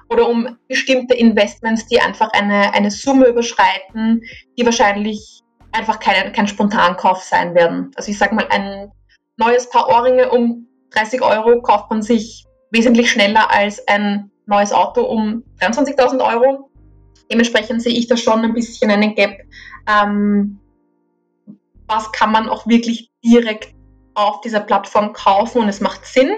Oder 0.09 0.27
um 0.27 0.57
bestimmte 0.67 1.13
Investments, 1.13 1.85
die 1.87 1.99
einfach 1.99 2.31
eine, 2.31 2.73
eine 2.73 2.89
Summe 2.89 3.27
überschreiten, 3.27 4.21
die 4.57 4.65
wahrscheinlich 4.65 5.41
einfach 5.71 5.99
kein, 5.99 6.33
kein 6.33 6.47
Spontankauf 6.47 7.21
sein 7.21 7.53
werden. 7.53 7.91
Also 7.95 8.11
ich 8.11 8.17
sage 8.17 8.33
mal, 8.35 8.47
ein 8.49 8.91
neues 9.37 9.69
Paar 9.69 9.87
Ohrringe 9.87 10.29
um 10.29 10.67
30 10.91 11.21
Euro 11.21 11.61
kauft 11.61 11.89
man 11.89 12.01
sich 12.01 12.45
wesentlich 12.71 13.11
schneller 13.11 13.51
als 13.51 13.87
ein 13.87 14.31
neues 14.45 14.73
Auto 14.73 15.03
um 15.03 15.43
23.000 15.59 16.25
Euro. 16.25 16.68
Dementsprechend 17.31 17.81
sehe 17.81 17.93
ich 17.93 18.07
da 18.07 18.17
schon 18.17 18.41
ein 18.41 18.53
bisschen 18.53 18.89
einen 18.91 19.15
Gap. 19.15 19.37
Ähm, 19.87 20.59
was 21.87 22.11
kann 22.11 22.31
man 22.31 22.49
auch 22.49 22.67
wirklich 22.67 23.11
direkt 23.23 23.73
auf 24.13 24.41
dieser 24.41 24.59
Plattform 24.59 25.13
kaufen 25.13 25.61
und 25.61 25.69
es 25.69 25.81
macht 25.81 26.05
Sinn. 26.05 26.35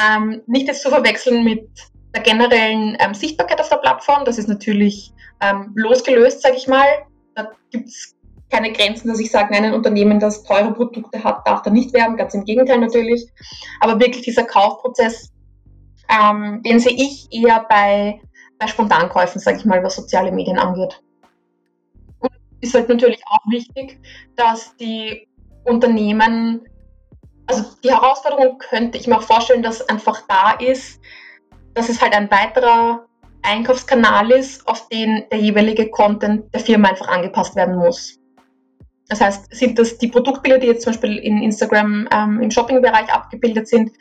Ähm, 0.00 0.42
nicht 0.46 0.66
jetzt 0.66 0.82
zu 0.82 0.90
verwechseln 0.90 1.44
mit 1.44 1.68
der 2.14 2.22
generellen 2.22 2.96
ähm, 2.98 3.14
Sichtbarkeit 3.14 3.60
auf 3.60 3.68
der 3.68 3.76
Plattform. 3.76 4.24
Das 4.24 4.38
ist 4.38 4.48
natürlich 4.48 5.12
ähm, 5.40 5.72
losgelöst, 5.74 6.42
sage 6.42 6.56
ich 6.56 6.66
mal. 6.66 6.86
Da 7.34 7.50
gibt 7.70 7.88
es 7.88 8.16
keine 8.50 8.72
Grenzen, 8.72 9.08
dass 9.08 9.20
ich 9.20 9.30
sage, 9.30 9.52
nein, 9.52 9.64
ein 9.64 9.74
Unternehmen, 9.74 10.20
das 10.20 10.44
teure 10.44 10.72
Produkte 10.72 11.22
hat, 11.22 11.46
darf 11.46 11.62
da 11.62 11.70
nicht 11.70 11.92
werben, 11.92 12.16
ganz 12.16 12.34
im 12.34 12.44
Gegenteil 12.44 12.78
natürlich. 12.78 13.26
Aber 13.80 14.00
wirklich 14.00 14.22
dieser 14.22 14.44
Kaufprozess, 14.44 15.32
ähm, 16.08 16.62
den 16.62 16.78
sehe 16.78 16.94
ich 16.94 17.28
eher 17.30 17.66
bei, 17.68 18.20
bei 18.58 18.66
Spontankäufen, 18.66 19.40
sage 19.40 19.58
ich 19.58 19.64
mal, 19.64 19.82
was 19.82 19.96
soziale 19.96 20.32
Medien 20.32 20.58
angeht. 20.58 21.02
Und 22.18 22.30
ist 22.60 22.74
halt 22.74 22.88
natürlich 22.88 23.22
auch 23.26 23.44
wichtig, 23.50 24.00
dass 24.36 24.74
die 24.76 25.28
Unternehmen, 25.64 26.66
also 27.46 27.64
die 27.82 27.90
Herausforderung 27.90 28.58
könnte 28.58 28.98
ich 28.98 29.06
mir 29.06 29.16
auch 29.16 29.22
vorstellen, 29.22 29.62
dass 29.62 29.86
einfach 29.88 30.22
da 30.28 30.52
ist, 30.52 31.00
dass 31.74 31.88
es 31.88 32.00
halt 32.00 32.14
ein 32.14 32.30
weiterer 32.30 33.06
Einkaufskanal 33.42 34.30
ist, 34.30 34.66
auf 34.66 34.88
den 34.88 35.24
der 35.30 35.38
jeweilige 35.38 35.90
Content 35.90 36.52
der 36.52 36.60
Firma 36.60 36.88
einfach 36.88 37.08
angepasst 37.08 37.54
werden 37.54 37.76
muss. 37.76 38.18
Das 39.08 39.20
heißt, 39.20 39.54
sind 39.54 39.78
das 39.78 39.98
die 39.98 40.08
Produktbilder, 40.08 40.58
die 40.58 40.66
jetzt 40.66 40.82
zum 40.82 40.92
Beispiel 40.92 41.18
in 41.18 41.42
Instagram 41.42 42.08
ähm, 42.10 42.40
im 42.40 42.50
Shopping-Bereich 42.50 43.12
abgebildet 43.12 43.68
sind, 43.68 43.92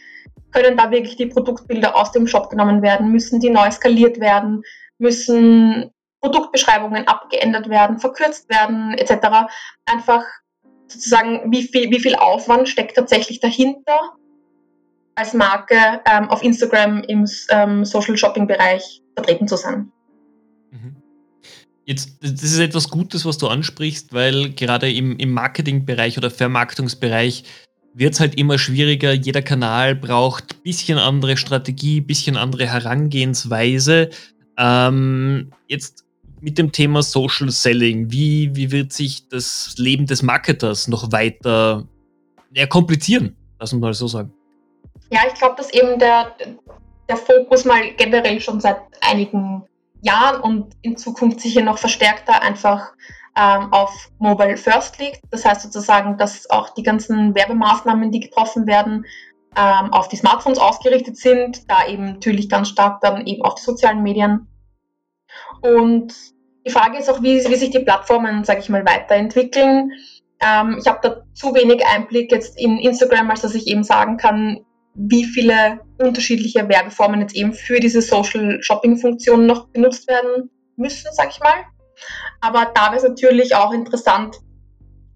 können 0.52 0.78
da 0.78 0.92
wirklich 0.92 1.16
die 1.18 1.26
Produktbilder 1.26 1.96
aus 1.96 2.12
dem 2.12 2.28
Shop 2.28 2.50
genommen 2.50 2.82
werden, 2.82 3.12
müssen 3.12 3.40
die 3.40 3.50
neu 3.50 3.70
skaliert 3.72 4.20
werden, 4.20 4.64
müssen 4.98 5.92
Produktbeschreibungen 6.22 7.08
abgeändert 7.08 7.70
werden, 7.70 8.00
verkürzt 8.00 8.50
werden, 8.50 8.94
etc. 8.94 9.48
Einfach 9.86 10.24
sozusagen, 10.88 11.52
wie 11.52 11.64
viel, 11.64 11.92
wie 11.92 12.00
viel 12.00 12.16
Aufwand 12.16 12.70
steckt 12.70 12.96
tatsächlich 12.96 13.40
dahinter, 13.40 14.14
als 15.16 15.34
Marke 15.34 15.76
ähm, 16.06 16.30
auf 16.30 16.44
Instagram 16.44 17.02
im 17.04 17.26
ähm, 17.50 17.86
Social 17.86 18.18
Shopping 18.18 18.48
Bereich 18.48 19.02
vertreten 19.16 19.48
zu 19.48 19.56
sein. 19.56 19.92
Mhm. 20.72 20.96
Jetzt, 21.86 22.18
das 22.22 22.44
ist 22.44 22.60
etwas 22.60 22.90
Gutes, 22.90 23.26
was 23.26 23.38
du 23.38 23.48
ansprichst, 23.48 24.14
weil 24.14 24.50
gerade 24.52 24.92
im, 24.92 25.18
im 25.18 25.32
Marketingbereich 25.32 26.18
oder 26.18 26.32
Vermarktungsbereich 26.32 27.44
wird 27.96 28.14
es 28.14 28.20
halt 28.20 28.38
immer 28.38 28.58
schwieriger. 28.58 29.14
Jeder 29.14 29.42
Kanal 29.42 29.96
braucht 29.96 30.54
ein 30.54 30.62
bisschen 30.64 30.98
andere 30.98 31.38
Strategie, 31.38 32.02
ein 32.02 32.08
bisschen 32.08 32.36
andere 32.36 32.68
Herangehensweise. 32.68 34.10
Ähm, 34.58 35.52
jetzt 35.68 36.06
mit 36.42 36.58
dem 36.58 36.72
Thema 36.72 37.02
Social 37.02 37.50
Selling, 37.50 38.12
wie, 38.12 38.56
wie 38.56 38.72
wird 38.72 38.92
sich 38.92 39.28
das 39.30 39.76
Leben 39.78 40.06
des 40.06 40.22
Marketers 40.22 40.88
noch 40.88 41.12
weiter 41.12 41.88
ja, 42.54 42.68
komplizieren, 42.68 43.36
lass 43.60 43.74
uns 43.74 43.82
mal 43.82 43.94
so 43.94 44.08
sagen? 44.08 44.32
Ja, 45.12 45.22
ich 45.28 45.34
glaube, 45.36 45.56
dass 45.58 45.74
eben 45.74 45.98
der, 45.98 46.36
der 47.08 47.18
Fokus 47.18 47.64
mal 47.66 47.92
generell 47.96 48.40
schon 48.42 48.60
seit 48.60 48.78
einigen 49.02 49.64
Jahren 50.02 50.42
und 50.42 50.76
in 50.82 50.98
Zukunft 50.98 51.40
sicher 51.40 51.62
noch 51.62 51.78
verstärkter 51.78 52.42
einfach 52.42 52.92
ähm, 53.38 53.72
auf 53.72 54.10
Mobile 54.20 54.58
First 54.58 55.00
liegt. 55.00 55.22
Das 55.32 55.46
heißt 55.46 55.62
sozusagen, 55.62 56.18
dass 56.18 56.50
auch 56.50 56.70
die 56.70 56.84
ganzen 56.84 57.36
Werbemaßnahmen, 57.36 58.12
die 58.12 58.22
getroffen 58.22 58.68
werden, 58.68 59.06
ähm, 59.58 59.94
auf 59.94 60.08
die 60.08 60.18
Smartphones 60.18 60.60
ausgerichtet 60.60 61.18
sind, 61.18 61.70
da 61.70 61.88
eben 61.88 62.06
natürlich 62.06 62.50
ganz 62.50 62.70
stark 62.70 63.02
dann 63.02 63.26
eben 63.26 63.42
auf 63.42 63.56
die 63.56 63.64
sozialen 63.64 64.04
Medien. 64.04 64.48
Und 65.62 66.14
die 66.66 66.72
Frage 66.72 66.98
ist 66.98 67.10
auch, 67.10 67.22
wie, 67.22 67.44
wie 67.46 67.56
sich 67.56 67.70
die 67.70 67.80
Plattformen, 67.80 68.44
sage 68.44 68.60
ich 68.60 68.70
mal, 68.70 68.86
weiterentwickeln. 68.86 69.92
Ähm, 70.42 70.78
ich 70.80 70.88
habe 70.88 71.00
da 71.02 71.24
zu 71.34 71.54
wenig 71.54 71.86
Einblick 71.86 72.32
jetzt 72.32 72.60
in 72.60 72.80
Instagram, 72.80 73.30
als 73.30 73.42
dass 73.42 73.56
ich 73.56 73.68
eben 73.68 73.84
sagen 73.84 74.18
kann, 74.18 74.66
wie 74.96 75.26
viele 75.26 75.82
unterschiedliche 76.00 76.68
Werbeformen 76.68 77.22
jetzt 77.22 77.36
eben 77.36 77.54
für 77.54 77.80
diese 77.80 78.02
Social 78.02 78.62
Shopping 78.62 78.98
Funktion 78.98 79.46
noch 79.46 79.68
benutzt 79.70 80.08
werden 80.08 80.50
müssen, 80.78 81.10
sag 81.12 81.30
ich 81.32 81.40
mal. 81.40 81.66
Aber 82.42 82.72
da 82.74 82.88
wäre 82.88 82.98
es 82.98 83.04
natürlich 83.04 83.56
auch 83.56 83.72
interessant, 83.72 84.38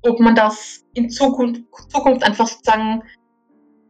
ob 0.01 0.19
man 0.19 0.36
das 0.36 0.81
in 0.93 1.09
Zukunft, 1.09 1.62
Zukunft 1.89 2.24
einfach 2.24 2.48
sozusagen 2.48 3.03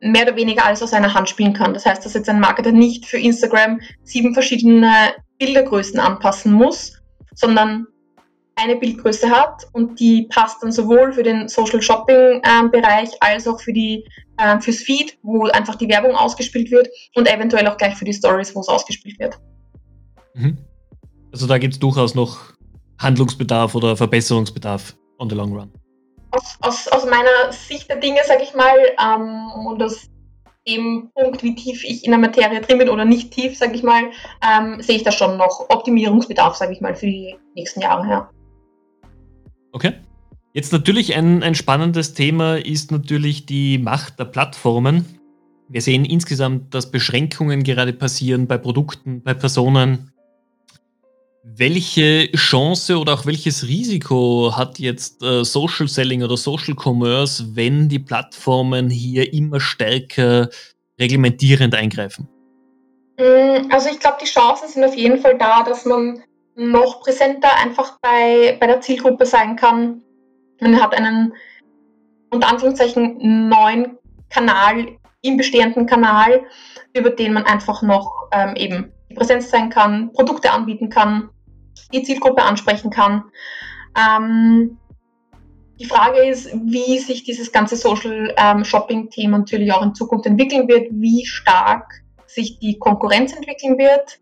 mehr 0.01 0.23
oder 0.23 0.35
weniger 0.35 0.65
alles 0.65 0.81
aus 0.81 0.93
einer 0.93 1.13
Hand 1.13 1.29
spielen 1.29 1.53
kann. 1.53 1.73
Das 1.73 1.85
heißt, 1.85 2.05
dass 2.05 2.13
jetzt 2.13 2.29
ein 2.29 2.39
Marketer 2.39 2.71
nicht 2.71 3.05
für 3.05 3.17
Instagram 3.17 3.81
sieben 4.03 4.33
verschiedene 4.33 5.13
Bildergrößen 5.37 5.99
anpassen 5.99 6.53
muss, 6.53 7.01
sondern 7.35 7.87
eine 8.55 8.75
Bildgröße 8.75 9.29
hat 9.29 9.67
und 9.71 9.99
die 9.99 10.27
passt 10.29 10.61
dann 10.61 10.71
sowohl 10.71 11.13
für 11.13 11.23
den 11.23 11.47
Social 11.47 11.81
Shopping 11.81 12.41
ähm, 12.43 12.71
Bereich 12.71 13.09
als 13.21 13.47
auch 13.47 13.61
für 13.61 13.71
die 13.71 14.05
äh, 14.37 14.59
fürs 14.59 14.79
Feed, 14.79 15.17
wo 15.21 15.45
einfach 15.47 15.75
die 15.75 15.87
Werbung 15.87 16.15
ausgespielt 16.15 16.69
wird 16.71 16.89
und 17.15 17.27
eventuell 17.27 17.67
auch 17.67 17.77
gleich 17.77 17.95
für 17.95 18.05
die 18.05 18.13
Stories, 18.13 18.53
wo 18.55 18.59
es 18.59 18.67
ausgespielt 18.67 19.17
wird. 19.19 19.39
Mhm. 20.33 20.57
Also 21.31 21.47
da 21.47 21.57
gibt 21.57 21.75
es 21.75 21.79
durchaus 21.79 22.15
noch 22.15 22.53
Handlungsbedarf 22.99 23.75
oder 23.75 23.95
Verbesserungsbedarf 23.95 24.95
on 25.17 25.29
the 25.29 25.35
long 25.35 25.53
run. 25.53 25.71
Aus, 26.31 26.57
aus, 26.61 26.87
aus 26.89 27.05
meiner 27.05 27.51
Sicht 27.51 27.89
der 27.89 27.97
Dinge, 27.97 28.19
sage 28.27 28.43
ich 28.43 28.53
mal, 28.53 28.77
ähm, 29.03 29.65
und 29.65 29.81
aus 29.81 30.09
dem 30.67 31.09
Punkt, 31.15 31.41
wie 31.41 31.55
tief 31.55 31.83
ich 31.83 32.05
in 32.05 32.11
der 32.11 32.19
Materie 32.19 32.61
drin 32.61 32.77
bin 32.77 32.89
oder 32.89 33.05
nicht 33.05 33.31
tief, 33.31 33.57
sage 33.57 33.73
ich 33.73 33.83
mal, 33.83 34.03
ähm, 34.47 34.81
sehe 34.81 34.97
ich 34.97 35.03
da 35.03 35.11
schon 35.11 35.37
noch 35.37 35.65
Optimierungsbedarf, 35.69 36.55
sage 36.55 36.73
ich 36.73 36.81
mal, 36.81 36.95
für 36.95 37.07
die 37.07 37.35
nächsten 37.55 37.81
Jahre. 37.81 38.07
Ja. 38.07 38.29
Okay. 39.71 39.93
Jetzt 40.53 40.73
natürlich 40.73 41.15
ein, 41.15 41.43
ein 41.43 41.55
spannendes 41.55 42.13
Thema 42.13 42.57
ist 42.57 42.91
natürlich 42.91 43.45
die 43.45 43.77
Macht 43.77 44.19
der 44.19 44.25
Plattformen. 44.25 45.05
Wir 45.67 45.81
sehen 45.81 46.05
insgesamt, 46.05 46.73
dass 46.73 46.89
Beschränkungen 46.89 47.63
gerade 47.63 47.93
passieren 47.93 48.47
bei 48.47 48.57
Produkten, 48.57 49.21
bei 49.21 49.35
Personen. 49.35 50.11
Welche 51.43 52.29
Chance 52.33 52.97
oder 52.97 53.13
auch 53.13 53.25
welches 53.25 53.67
Risiko 53.67 54.53
hat 54.55 54.77
jetzt 54.77 55.23
äh, 55.23 55.43
Social 55.43 55.87
Selling 55.87 56.23
oder 56.23 56.35
Social 56.35 56.75
Commerce, 56.75 57.55
wenn 57.55 57.87
die 57.87 57.99
Plattformen 57.99 58.89
hier 58.89 59.33
immer 59.33 59.59
stärker 59.59 60.49
reglementierend 60.99 61.73
eingreifen? 61.75 62.27
Mm, 63.17 63.71
also 63.71 63.89
ich 63.89 63.99
glaube, 63.99 64.17
die 64.21 64.27
Chancen 64.27 64.67
sind 64.67 64.83
auf 64.83 64.95
jeden 64.95 65.19
Fall 65.19 65.37
da, 65.37 65.63
dass 65.63 65.85
man 65.85 66.21
noch 66.55 67.01
präsenter 67.01 67.55
einfach 67.57 67.97
bei, 68.01 68.57
bei 68.59 68.67
der 68.67 68.81
Zielgruppe 68.81 69.25
sein 69.25 69.55
kann. 69.55 70.01
Man 70.59 70.81
hat 70.81 70.93
einen 70.93 71.33
unter 72.31 72.49
Anführungszeichen 72.49 73.49
neuen 73.49 73.97
Kanal 74.29 74.97
im 75.21 75.37
bestehenden 75.37 75.85
Kanal, 75.85 76.43
über 76.93 77.09
den 77.09 77.33
man 77.33 77.43
einfach 77.43 77.81
noch 77.81 78.29
ähm, 78.31 78.55
eben 78.55 78.91
die 79.09 79.15
Präsenz 79.15 79.49
sein 79.49 79.69
kann, 79.69 80.11
Produkte 80.13 80.51
anbieten 80.51 80.89
kann, 80.89 81.29
die 81.93 82.03
Zielgruppe 82.03 82.43
ansprechen 82.43 82.91
kann. 82.91 83.23
Ähm, 83.97 84.77
die 85.79 85.85
Frage 85.85 86.25
ist, 86.25 86.51
wie 86.53 86.99
sich 86.99 87.23
dieses 87.23 87.51
ganze 87.51 87.75
Social 87.75 88.33
ähm, 88.37 88.63
Shopping-Thema 88.63 89.39
natürlich 89.39 89.71
auch 89.71 89.81
in 89.81 89.95
Zukunft 89.95 90.25
entwickeln 90.25 90.67
wird, 90.67 90.87
wie 90.91 91.25
stark 91.25 91.85
sich 92.27 92.59
die 92.59 92.77
Konkurrenz 92.77 93.33
entwickeln 93.33 93.77
wird 93.77 94.19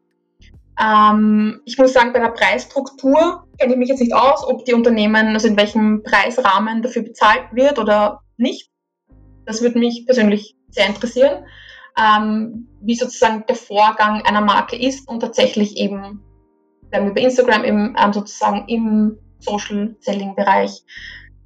ähm, 0.79 1.61
ich 1.65 1.77
muss 1.77 1.93
sagen, 1.93 2.13
bei 2.13 2.19
der 2.19 2.29
Preisstruktur 2.29 3.47
kenne 3.57 3.73
ich 3.73 3.79
mich 3.79 3.89
jetzt 3.89 3.99
nicht 3.99 4.13
aus, 4.13 4.45
ob 4.47 4.65
die 4.65 4.73
Unternehmen, 4.73 5.33
also 5.33 5.47
in 5.47 5.57
welchem 5.57 6.03
Preisrahmen 6.03 6.81
dafür 6.81 7.01
bezahlt 7.01 7.45
wird 7.51 7.79
oder 7.79 8.21
nicht. 8.37 8.69
Das 9.45 9.61
würde 9.61 9.79
mich 9.79 10.05
persönlich 10.05 10.55
sehr 10.69 10.87
interessieren, 10.87 11.45
ähm, 11.97 12.67
wie 12.81 12.95
sozusagen 12.95 13.43
der 13.47 13.55
Vorgang 13.55 14.21
einer 14.21 14.41
Marke 14.41 14.75
ist 14.75 15.07
und 15.07 15.19
tatsächlich 15.19 15.77
eben, 15.77 16.21
bleiben 16.89 17.07
wir 17.07 17.13
bei 17.13 17.21
Instagram, 17.21 17.63
eben, 17.63 17.95
ähm, 17.97 18.13
sozusagen 18.13 18.67
im 18.67 19.17
Social 19.39 19.95
Selling 19.99 20.35
Bereich 20.35 20.83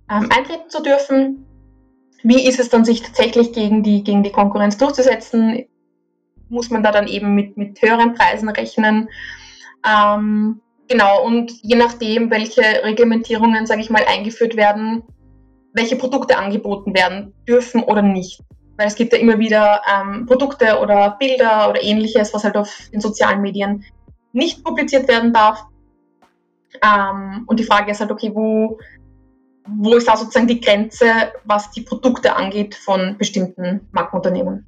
ähm, 0.10 0.30
eintreten 0.36 0.70
zu 0.70 0.82
dürfen. 0.82 1.46
Wie 2.24 2.48
ist 2.48 2.60
es 2.60 2.70
dann, 2.70 2.86
sich 2.86 3.02
tatsächlich 3.02 3.54
gegen 3.54 3.82
die, 3.82 4.04
gegen 4.04 4.24
die 4.24 4.32
Konkurrenz 4.32 4.78
durchzusetzen? 4.78 5.66
muss 6.52 6.70
man 6.70 6.84
da 6.84 6.92
dann 6.92 7.08
eben 7.08 7.34
mit, 7.34 7.58
mit 7.58 7.82
höheren 7.82 8.14
Preisen 8.14 8.50
rechnen. 8.50 9.10
Ähm, 9.88 10.62
genau, 10.88 11.26
und 11.26 11.52
je 11.64 11.78
nachdem, 11.78 12.30
welche 12.30 12.62
Reglementierungen, 12.62 13.66
sage 13.66 13.82
ich 13.82 13.90
mal, 13.90 14.04
eingeführt 14.06 14.56
werden, 14.56 15.04
welche 15.74 15.96
Produkte 15.96 16.38
angeboten 16.38 16.94
werden 16.94 17.34
dürfen 17.48 17.82
oder 17.82 18.02
nicht. 18.02 18.42
Weil 18.82 18.88
es 18.88 18.96
gibt 18.96 19.14
ja 19.14 19.20
immer 19.20 19.38
wieder 19.38 19.80
ähm, 19.88 20.26
Produkte 20.26 20.80
oder 20.80 21.16
Bilder 21.20 21.70
oder 21.70 21.84
ähnliches, 21.84 22.34
was 22.34 22.44
halt 22.44 22.58
auf 22.58 22.90
den 22.92 23.00
sozialen 23.00 23.40
Medien 23.40 23.86
nicht 24.34 24.64
publiziert 24.64 25.08
werden 25.08 25.32
darf. 25.32 25.64
Ähm, 26.84 27.44
und 27.46 27.60
die 27.60 27.64
Frage 27.64 27.92
ist 27.92 28.00
halt, 28.00 28.10
okay, 28.10 28.32
wo, 28.34 28.80
wo 29.68 29.94
ist 29.94 30.08
da 30.08 30.18
sozusagen 30.18 30.48
die 30.48 30.60
Grenze, 30.60 31.06
was 31.46 31.70
die 31.70 31.82
Produkte 31.82 32.36
angeht 32.36 32.74
von 32.74 33.20
bestimmten 33.20 33.88
Markenunternehmen? 33.92 34.66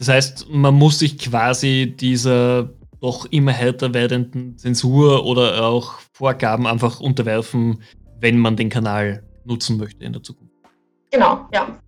Das 0.00 0.08
heißt, 0.08 0.48
man 0.50 0.74
muss 0.74 0.98
sich 0.98 1.20
quasi 1.20 1.94
dieser 1.96 2.70
doch 3.00 3.26
immer 3.26 3.52
härter 3.52 3.94
werdenden 3.94 4.58
Zensur 4.58 5.24
oder 5.24 5.64
auch 5.64 6.00
Vorgaben 6.14 6.66
einfach 6.66 6.98
unterwerfen, 6.98 7.80
wenn 8.18 8.38
man 8.38 8.56
den 8.56 8.70
Kanal 8.70 9.22
nutzen 9.44 9.76
möchte 9.76 10.04
in 10.04 10.12
der 10.12 10.24
Zukunft. 10.24 10.52
Genau, 11.12 11.46
ja. 11.52 11.78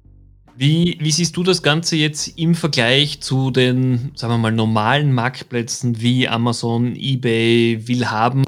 Wie, 0.61 0.99
wie 1.01 1.13
siehst 1.13 1.37
du 1.37 1.45
das 1.45 1.63
Ganze 1.63 1.95
jetzt 1.95 2.37
im 2.37 2.57
Vergleich 2.57 3.21
zu 3.21 3.53
den, 3.53 4.11
sagen 4.17 4.33
wir 4.33 4.39
mal, 4.39 4.51
normalen 4.51 5.13
Marktplätzen 5.13 6.01
wie 6.01 6.27
Amazon, 6.27 6.97
eBay, 6.97 7.87
Willhaben? 7.87 8.45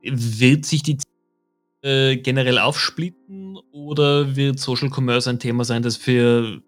Wird 0.00 0.64
sich 0.64 0.82
die 0.82 0.96
äh, 1.82 2.16
generell 2.16 2.58
aufsplitten 2.58 3.58
oder 3.72 4.36
wird 4.36 4.58
Social 4.58 4.88
Commerce 4.88 5.28
ein 5.28 5.38
Thema 5.38 5.66
sein, 5.66 5.82
das 5.82 5.98
für 5.98 6.62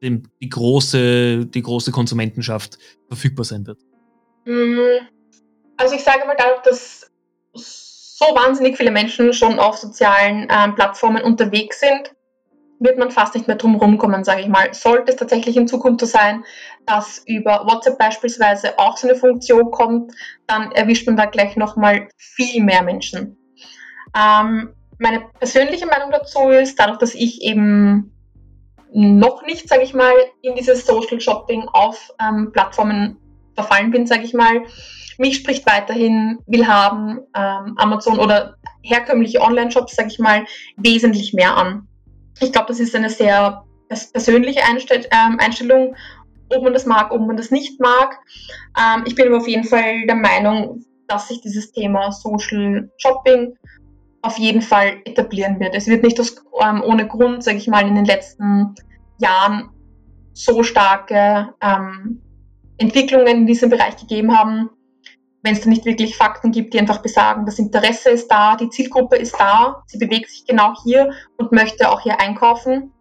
den, 0.00 0.28
die, 0.40 0.48
große, 0.48 1.46
die 1.46 1.62
große 1.62 1.90
Konsumentenschaft 1.90 2.78
verfügbar 3.08 3.44
sein 3.44 3.66
wird? 3.66 3.80
Mm, 4.44 5.08
also 5.76 5.96
ich 5.96 6.04
sage 6.04 6.24
mal 6.24 6.36
dadurch, 6.38 6.62
dass 6.62 7.10
so 7.52 8.26
wahnsinnig 8.26 8.76
viele 8.76 8.92
Menschen 8.92 9.32
schon 9.32 9.58
auf 9.58 9.76
sozialen 9.76 10.46
ähm, 10.48 10.76
Plattformen 10.76 11.24
unterwegs 11.24 11.80
sind, 11.80 12.14
wird 12.80 12.98
man 12.98 13.10
fast 13.10 13.34
nicht 13.34 13.46
mehr 13.46 13.56
drum 13.56 13.76
rumkommen, 13.76 14.24
sage 14.24 14.40
ich 14.40 14.48
mal. 14.48 14.72
Sollte 14.72 15.12
es 15.12 15.16
tatsächlich 15.16 15.56
in 15.56 15.68
Zukunft 15.68 16.00
so 16.00 16.06
sein, 16.06 16.44
dass 16.86 17.22
über 17.26 17.66
WhatsApp 17.66 17.98
beispielsweise 17.98 18.78
auch 18.78 18.96
so 18.96 19.06
eine 19.06 19.16
Funktion 19.16 19.70
kommt, 19.70 20.12
dann 20.46 20.72
erwischt 20.72 21.06
man 21.06 21.16
da 21.16 21.26
gleich 21.26 21.56
nochmal 21.56 22.08
viel 22.16 22.64
mehr 22.64 22.82
Menschen. 22.82 23.36
Ähm, 24.18 24.70
meine 24.98 25.24
persönliche 25.38 25.86
Meinung 25.86 26.10
dazu 26.10 26.48
ist, 26.48 26.78
dadurch, 26.78 26.98
dass 26.98 27.14
ich 27.14 27.42
eben 27.42 28.12
noch 28.92 29.44
nicht, 29.46 29.68
sage 29.68 29.82
ich 29.82 29.94
mal, 29.94 30.12
in 30.42 30.54
dieses 30.54 30.84
Social 30.84 31.20
Shopping 31.20 31.68
auf 31.72 32.10
ähm, 32.20 32.50
Plattformen 32.52 33.18
verfallen 33.54 33.90
bin, 33.90 34.06
sage 34.06 34.24
ich 34.24 34.34
mal, 34.34 34.62
mich 35.18 35.36
spricht 35.36 35.66
weiterhin 35.66 36.38
Willhaben, 36.46 37.20
ähm, 37.36 37.74
Amazon 37.76 38.18
oder 38.18 38.56
herkömmliche 38.82 39.42
Online-Shops, 39.42 39.96
sage 39.96 40.08
ich 40.08 40.18
mal, 40.18 40.46
wesentlich 40.76 41.34
mehr 41.34 41.56
an. 41.56 41.86
Ich 42.40 42.52
glaube, 42.52 42.68
das 42.68 42.80
ist 42.80 42.94
eine 42.94 43.10
sehr 43.10 43.64
persönliche 44.12 44.64
Einstell 44.64 45.06
ähm, 45.10 45.38
Einstellung, 45.38 45.94
ob 46.48 46.62
man 46.62 46.72
das 46.72 46.86
mag, 46.86 47.10
ob 47.10 47.26
man 47.26 47.36
das 47.36 47.50
nicht 47.50 47.80
mag. 47.80 48.18
Ähm, 48.78 49.04
ich 49.06 49.14
bin 49.14 49.26
aber 49.26 49.38
auf 49.38 49.48
jeden 49.48 49.64
Fall 49.64 50.06
der 50.06 50.16
Meinung, 50.16 50.84
dass 51.06 51.28
sich 51.28 51.40
dieses 51.40 51.72
Thema 51.72 52.12
Social 52.12 52.90
Shopping 52.98 53.56
auf 54.22 54.38
jeden 54.38 54.62
Fall 54.62 55.00
etablieren 55.04 55.58
wird. 55.60 55.74
Es 55.74 55.86
wird 55.86 56.02
nicht 56.02 56.20
aus, 56.20 56.36
ähm, 56.60 56.82
ohne 56.84 57.06
Grund, 57.06 57.42
sage 57.42 57.56
ich 57.58 57.68
mal, 57.68 57.86
in 57.86 57.94
den 57.94 58.04
letzten 58.04 58.74
Jahren 59.18 59.70
so 60.32 60.62
starke 60.62 61.54
ähm, 61.60 62.20
Entwicklungen 62.78 63.26
in 63.26 63.46
diesem 63.46 63.70
Bereich 63.70 63.96
gegeben 63.96 64.36
haben, 64.36 64.70
wenn 65.42 65.54
es 65.54 65.62
da 65.62 65.68
nicht 65.68 65.84
wirklich 65.84 66.16
Fakten 66.16 66.52
gibt, 66.52 66.74
die 66.74 66.78
einfach 66.78 67.02
besagen, 67.02 67.46
das 67.46 67.58
Interesse 67.58 68.10
ist 68.10 68.28
da, 68.28 68.56
die 68.56 68.68
Zielgruppe 68.68 69.16
ist 69.16 69.36
da, 69.38 69.82
sie 69.86 69.98
bewegt 69.98 70.30
sich 70.30 70.44
genau 70.44 70.74
hier 70.82 71.12
und 71.38 71.52
möchte 71.52 71.90
auch 71.90 72.00
hier 72.00 72.20
einkaufen. 72.20 72.92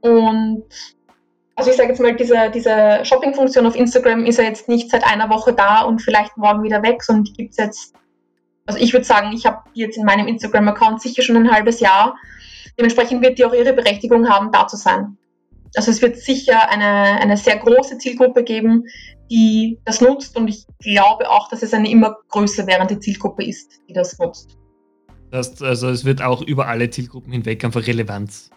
Und 0.00 0.64
also 1.54 1.70
ich 1.70 1.76
sage 1.76 1.90
jetzt 1.90 2.00
mal, 2.00 2.14
diese, 2.14 2.50
diese 2.50 3.00
Shopping-Funktion 3.04 3.66
auf 3.66 3.76
Instagram 3.76 4.24
ist 4.24 4.38
ja 4.38 4.44
jetzt 4.44 4.68
nicht 4.68 4.90
seit 4.90 5.04
einer 5.04 5.30
Woche 5.30 5.52
da 5.52 5.82
und 5.82 6.00
vielleicht 6.00 6.36
morgen 6.36 6.62
wieder 6.62 6.82
weg, 6.82 7.02
sondern 7.02 7.24
die 7.24 7.32
gibt 7.32 7.50
es 7.50 7.56
jetzt, 7.56 7.94
also 8.66 8.78
ich 8.78 8.92
würde 8.92 9.04
sagen, 9.04 9.32
ich 9.32 9.44
habe 9.44 9.62
die 9.74 9.80
jetzt 9.80 9.96
in 9.96 10.04
meinem 10.04 10.28
Instagram-Account 10.28 11.02
sicher 11.02 11.22
schon 11.22 11.36
ein 11.36 11.52
halbes 11.52 11.80
Jahr. 11.80 12.16
Dementsprechend 12.78 13.22
wird 13.22 13.38
die 13.38 13.44
auch 13.44 13.52
ihre 13.52 13.72
Berechtigung 13.72 14.28
haben, 14.28 14.50
da 14.50 14.66
zu 14.66 14.76
sein. 14.76 15.18
Also 15.74 15.90
es 15.90 16.02
wird 16.02 16.16
sicher 16.16 16.70
eine, 16.70 17.20
eine 17.20 17.36
sehr 17.36 17.56
große 17.56 17.98
Zielgruppe 17.98 18.44
geben, 18.44 18.84
die 19.32 19.80
das 19.86 20.02
nutzt 20.02 20.36
und 20.36 20.46
ich 20.46 20.66
glaube 20.80 21.28
auch, 21.30 21.48
dass 21.48 21.62
es 21.62 21.72
eine 21.72 21.90
immer 21.90 22.18
größer 22.28 22.66
werdende 22.66 23.00
Zielgruppe 23.00 23.42
ist, 23.42 23.80
die 23.88 23.94
das 23.94 24.18
nutzt. 24.18 24.58
Das, 25.30 25.62
also 25.62 25.88
es 25.88 26.04
wird 26.04 26.20
auch 26.20 26.42
über 26.42 26.68
alle 26.68 26.90
Zielgruppen 26.90 27.32
hinweg 27.32 27.64
einfach 27.64 27.86
Relevanz 27.86 28.50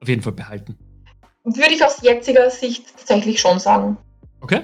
auf 0.00 0.08
jeden 0.08 0.22
Fall 0.22 0.32
behalten. 0.32 0.78
Würde 1.44 1.74
ich 1.74 1.84
aus 1.84 2.00
jetziger 2.02 2.48
Sicht 2.48 2.84
tatsächlich 2.96 3.40
schon 3.40 3.58
sagen. 3.58 3.98
Okay. 4.40 4.62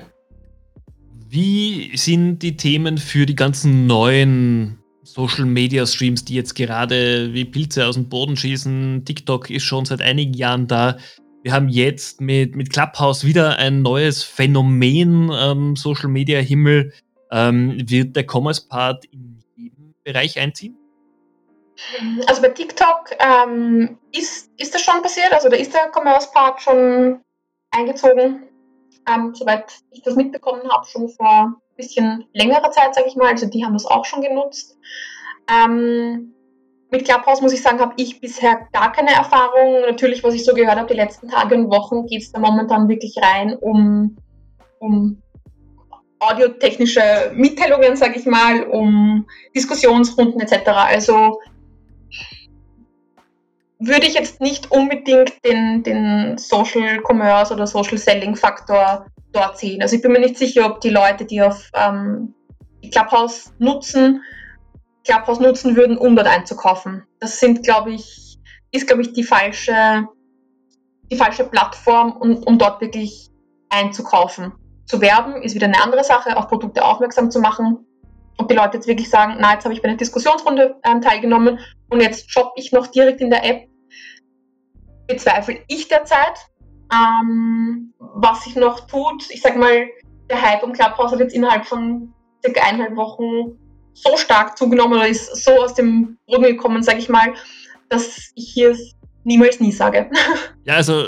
Wie 1.28 1.94
sind 1.96 2.38
die 2.38 2.56
Themen 2.56 2.96
für 2.96 3.26
die 3.26 3.34
ganzen 3.34 3.86
neuen 3.86 4.78
Social 5.02 5.44
Media 5.44 5.84
Streams, 5.84 6.24
die 6.24 6.34
jetzt 6.34 6.54
gerade 6.54 7.34
wie 7.34 7.44
Pilze 7.44 7.86
aus 7.86 7.96
dem 7.96 8.08
Boden 8.08 8.38
schießen? 8.38 9.04
TikTok 9.04 9.50
ist 9.50 9.64
schon 9.64 9.84
seit 9.84 10.00
einigen 10.00 10.32
Jahren 10.32 10.66
da. 10.66 10.96
Wir 11.42 11.52
haben 11.52 11.68
jetzt 11.68 12.20
mit, 12.20 12.56
mit 12.56 12.72
Clubhouse 12.72 13.24
wieder 13.24 13.56
ein 13.58 13.82
neues 13.82 14.24
Phänomen 14.24 15.30
ähm, 15.32 15.76
Social 15.76 16.08
Media 16.08 16.40
Himmel. 16.40 16.92
Ähm, 17.30 17.78
wird 17.88 18.16
der 18.16 18.24
Commerce 18.28 18.66
Part 18.68 19.04
in 19.06 19.42
jedem 19.54 19.94
Bereich 20.02 20.38
einziehen? 20.38 20.76
Also 22.26 22.42
bei 22.42 22.48
TikTok 22.48 23.10
ähm, 23.20 23.98
ist, 24.12 24.50
ist 24.58 24.74
das 24.74 24.82
schon 24.82 25.00
passiert, 25.00 25.32
also 25.32 25.48
da 25.48 25.56
ist 25.56 25.72
der 25.72 25.92
Commerce 25.94 26.28
Part 26.32 26.60
schon 26.60 27.20
eingezogen. 27.70 28.44
Ähm, 29.08 29.34
soweit 29.34 29.72
ich 29.90 30.02
das 30.02 30.16
mitbekommen 30.16 30.68
habe, 30.70 30.86
schon 30.86 31.08
vor 31.08 31.44
ein 31.44 31.54
bisschen 31.76 32.24
längerer 32.32 32.70
Zeit, 32.72 32.94
sage 32.94 33.06
ich 33.06 33.16
mal. 33.16 33.28
Also 33.30 33.46
die 33.46 33.64
haben 33.64 33.74
das 33.74 33.86
auch 33.86 34.04
schon 34.04 34.22
genutzt. 34.22 34.76
Ähm, 35.48 36.34
mit 36.90 37.04
Clubhouse 37.04 37.42
muss 37.42 37.52
ich 37.52 37.62
sagen, 37.62 37.80
habe 37.80 37.94
ich 37.96 38.20
bisher 38.20 38.68
gar 38.72 38.92
keine 38.92 39.10
Erfahrung. 39.10 39.82
Natürlich, 39.82 40.24
was 40.24 40.34
ich 40.34 40.44
so 40.44 40.54
gehört 40.54 40.76
habe, 40.76 40.88
die 40.88 40.98
letzten 40.98 41.28
Tage 41.28 41.54
und 41.54 41.70
Wochen 41.70 42.06
geht 42.06 42.22
es 42.22 42.32
da 42.32 42.40
momentan 42.40 42.88
wirklich 42.88 43.14
rein 43.20 43.54
um, 43.56 44.16
um 44.78 45.22
audiotechnische 46.18 47.32
Mitteilungen, 47.34 47.96
sage 47.96 48.18
ich 48.18 48.26
mal, 48.26 48.64
um 48.64 49.26
Diskussionsrunden 49.54 50.40
etc. 50.40 50.68
Also 50.68 51.40
würde 53.78 54.06
ich 54.06 54.14
jetzt 54.14 54.40
nicht 54.40 54.70
unbedingt 54.70 55.44
den, 55.44 55.82
den 55.82 56.38
Social 56.38 57.00
Commerce 57.06 57.52
oder 57.52 57.66
Social 57.66 57.98
Selling 57.98 58.34
Faktor 58.34 59.06
dort 59.32 59.58
sehen. 59.58 59.82
Also 59.82 59.96
ich 59.96 60.02
bin 60.02 60.12
mir 60.12 60.20
nicht 60.20 60.38
sicher, 60.38 60.66
ob 60.66 60.80
die 60.80 60.90
Leute, 60.90 61.24
die 61.24 61.42
auf 61.42 61.70
ähm, 61.74 62.34
Clubhouse 62.90 63.52
nutzen, 63.58 64.22
Clubhouse 65.08 65.40
nutzen 65.40 65.74
würden, 65.74 65.96
um 65.96 66.14
dort 66.14 66.28
einzukaufen. 66.28 67.02
Das 67.18 67.40
sind, 67.40 67.64
glaube 67.64 67.92
ich, 67.92 68.38
ist, 68.70 68.86
glaube 68.86 69.02
ich, 69.02 69.14
die 69.14 69.24
falsche, 69.24 70.06
die 71.10 71.16
falsche 71.16 71.44
Plattform, 71.44 72.12
um, 72.12 72.42
um 72.44 72.58
dort 72.58 72.80
wirklich 72.82 73.30
einzukaufen. 73.70 74.52
Zu 74.84 75.00
werben 75.00 75.42
ist 75.42 75.54
wieder 75.54 75.66
eine 75.66 75.82
andere 75.82 76.04
Sache, 76.04 76.36
auf 76.36 76.48
Produkte 76.48 76.84
aufmerksam 76.84 77.30
zu 77.30 77.40
machen. 77.40 77.86
Ob 78.36 78.48
die 78.48 78.54
Leute 78.54 78.76
jetzt 78.76 78.86
wirklich 78.86 79.08
sagen, 79.08 79.36
na, 79.40 79.54
jetzt 79.54 79.64
habe 79.64 79.74
ich 79.74 79.82
bei 79.82 79.88
einer 79.88 79.96
Diskussionsrunde 79.96 80.76
ähm, 80.84 81.00
teilgenommen 81.00 81.58
und 81.90 82.00
jetzt 82.00 82.30
shoppe 82.30 82.52
ich 82.56 82.72
noch 82.72 82.86
direkt 82.86 83.20
in 83.20 83.30
der 83.30 83.44
App, 83.44 83.68
bezweifle 85.06 85.58
ich 85.68 85.88
derzeit. 85.88 86.46
Ähm, 86.92 87.94
was 87.98 88.44
sich 88.44 88.56
noch 88.56 88.86
tut, 88.86 89.28
ich 89.30 89.42
sage 89.42 89.58
mal, 89.58 89.88
der 90.30 90.40
Hype 90.40 90.62
um 90.62 90.72
Clubhouse 90.72 91.12
hat 91.12 91.20
jetzt 91.20 91.34
innerhalb 91.34 91.66
von 91.66 92.14
circa 92.44 92.62
eineinhalb 92.62 92.96
Wochen 92.96 93.58
so 94.02 94.16
stark 94.16 94.56
zugenommen 94.56 94.98
oder 94.98 95.08
ist 95.08 95.44
so 95.44 95.52
aus 95.52 95.74
dem 95.74 96.18
Boden 96.26 96.42
gekommen, 96.44 96.82
sage 96.82 96.98
ich 96.98 97.08
mal, 97.08 97.34
dass 97.88 98.30
ich 98.34 98.50
hier 98.52 98.76
niemals 99.24 99.60
nie 99.60 99.72
sage. 99.72 100.10
Ja, 100.64 100.74
also 100.74 101.04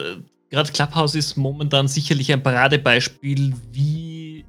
gerade 0.49 0.73
Clubhouse 0.73 1.15
ist 1.15 1.37
momentan 1.37 1.87
sicherlich 1.87 2.33
ein 2.33 2.43
Paradebeispiel, 2.43 3.53
wie 3.73 4.47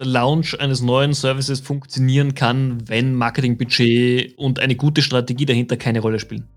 der 0.00 0.06
Launch 0.08 0.58
eines 0.60 0.82
neuen 0.82 1.12
Services 1.14 1.60
funktionieren 1.60 2.34
kann, 2.34 2.88
wenn 2.88 3.14
Marketingbudget 3.14 4.36
und 4.36 4.58
eine 4.58 4.74
gute 4.74 5.02
Strategie 5.02 5.46
dahinter 5.46 5.76
keine 5.76 6.00
Rolle 6.00 6.18
spielen. 6.18 6.48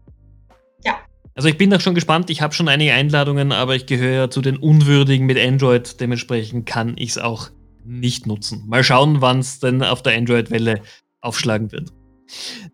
Ja. 0.83 0.97
Also 1.35 1.47
ich 1.47 1.57
bin 1.57 1.69
da 1.69 1.79
schon 1.79 1.95
gespannt, 1.95 2.29
ich 2.29 2.41
habe 2.41 2.53
schon 2.53 2.67
einige 2.67 2.93
Einladungen, 2.93 3.51
aber 3.51 3.75
ich 3.75 3.85
gehöre 3.85 4.13
ja 4.13 4.29
zu 4.29 4.41
den 4.41 4.57
Unwürdigen 4.57 5.25
mit 5.25 5.39
Android, 5.39 5.99
dementsprechend 5.99 6.65
kann 6.65 6.95
ich 6.97 7.11
es 7.11 7.17
auch 7.17 7.49
nicht 7.83 8.27
nutzen. 8.27 8.63
Mal 8.67 8.83
schauen, 8.83 9.21
wann 9.21 9.39
es 9.39 9.59
denn 9.59 9.83
auf 9.83 10.03
der 10.03 10.17
Android-Welle 10.17 10.81
aufschlagen 11.21 11.71
wird. 11.71 11.91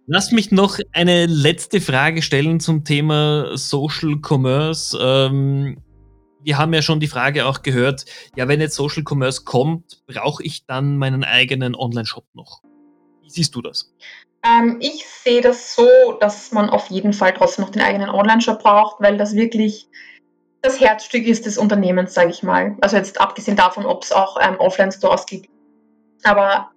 Lass 0.06 0.32
mich 0.32 0.52
noch 0.52 0.78
eine 0.92 1.26
letzte 1.26 1.82
Frage 1.82 2.22
stellen 2.22 2.60
zum 2.60 2.84
Thema 2.84 3.58
Social 3.58 4.18
Commerce. 4.22 4.98
Ähm, 5.02 5.78
wir 6.44 6.58
haben 6.58 6.74
ja 6.74 6.82
schon 6.82 7.00
die 7.00 7.08
Frage 7.08 7.46
auch 7.46 7.62
gehört, 7.62 8.06
ja, 8.36 8.48
wenn 8.48 8.62
jetzt 8.62 8.76
Social 8.76 9.04
Commerce 9.08 9.44
kommt, 9.44 10.02
brauche 10.06 10.44
ich 10.44 10.66
dann 10.66 10.98
meinen 10.98 11.24
eigenen 11.24 11.76
Online-Shop 11.76 12.26
noch? 12.34 12.62
Wie 13.22 13.30
siehst 13.30 13.56
du 13.56 13.62
das? 13.62 13.94
Ähm, 14.44 14.78
ich 14.80 15.06
sehe 15.06 15.42
das 15.42 15.76
so, 15.76 15.88
dass 16.20 16.52
man 16.52 16.70
auf 16.70 16.88
jeden 16.88 17.14
Fall 17.14 17.34
trotzdem 17.34 17.66
noch 17.66 17.72
den 17.72 17.82
eigenen 17.82 18.10
Online-Shop 18.10 18.62
braucht, 18.62 19.02
weil 19.02 19.18
das 19.18 19.36
wirklich 19.36 19.90
das 20.62 20.80
Herzstück 20.80 21.26
ist 21.26 21.46
des 21.46 21.58
Unternehmens, 21.58 22.14
sage 22.14 22.30
ich 22.30 22.44
mal. 22.44 22.78
Also 22.82 22.96
jetzt 22.96 23.20
abgesehen 23.20 23.58
davon, 23.58 23.86
ob 23.86 24.04
es 24.04 24.12
auch 24.12 24.38
ähm, 24.42 24.56
Offline-Stores 24.60 25.26
gibt. 25.26 25.50
Aber 26.24 26.72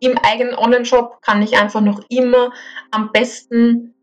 im 0.00 0.16
eigenen 0.18 0.54
Online-Shop 0.54 1.22
kann 1.22 1.42
ich 1.42 1.58
einfach 1.58 1.80
noch 1.80 2.00
immer 2.08 2.52
am 2.90 3.10
besten 3.12 3.94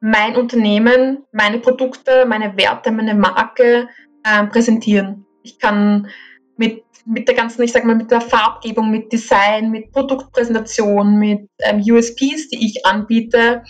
mein 0.00 0.36
Unternehmen, 0.36 1.24
meine 1.32 1.58
Produkte, 1.58 2.24
meine 2.26 2.56
Werte, 2.56 2.90
meine 2.90 3.14
Marke 3.14 3.88
äh, 4.24 4.44
präsentieren. 4.46 5.26
Ich 5.42 5.58
kann 5.58 6.08
mit, 6.56 6.84
mit 7.04 7.26
der 7.26 7.34
ganzen, 7.34 7.62
ich 7.62 7.72
sag 7.72 7.84
mal, 7.84 7.96
mit 7.96 8.10
der 8.10 8.20
Farbgebung, 8.20 8.90
mit 8.90 9.12
Design, 9.12 9.70
mit 9.70 9.92
Produktpräsentation, 9.92 11.18
mit 11.18 11.48
ähm, 11.60 11.80
USPs, 11.80 12.48
die 12.48 12.66
ich 12.66 12.84
anbiete, 12.86 13.62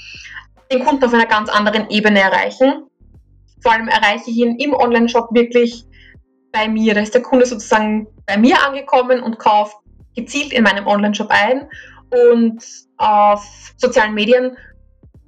den 0.71 0.85
Kunden 0.85 1.05
auf 1.05 1.15
einer 1.15 1.27
ganz 1.27 1.49
anderen 1.49 1.89
Ebene 1.91 2.21
erreichen. 2.21 2.85
Vor 3.63 3.73
allem 3.73 3.89
erreiche 3.89 4.31
ich 4.31 4.37
ihn 4.37 4.57
im 4.59 4.75
Online-Shop 4.75 5.29
wirklich 5.33 5.85
bei 6.53 6.69
mir. 6.69 6.95
Da 6.95 7.01
ist 7.01 7.15
der 7.15 7.23
Kunde 7.23 7.47
sozusagen 7.47 8.07
bei 8.27 8.37
mir 8.37 8.63
angekommen 8.67 9.23
und 9.23 9.39
kauft 9.39 9.77
gezielt 10.19 10.53
in 10.53 10.65
meinem 10.65 10.87
Online-Shop 10.87 11.31
ein 11.31 11.69
und 12.11 12.63
auf 12.97 13.73
sozialen 13.77 14.15
Medien 14.15 14.57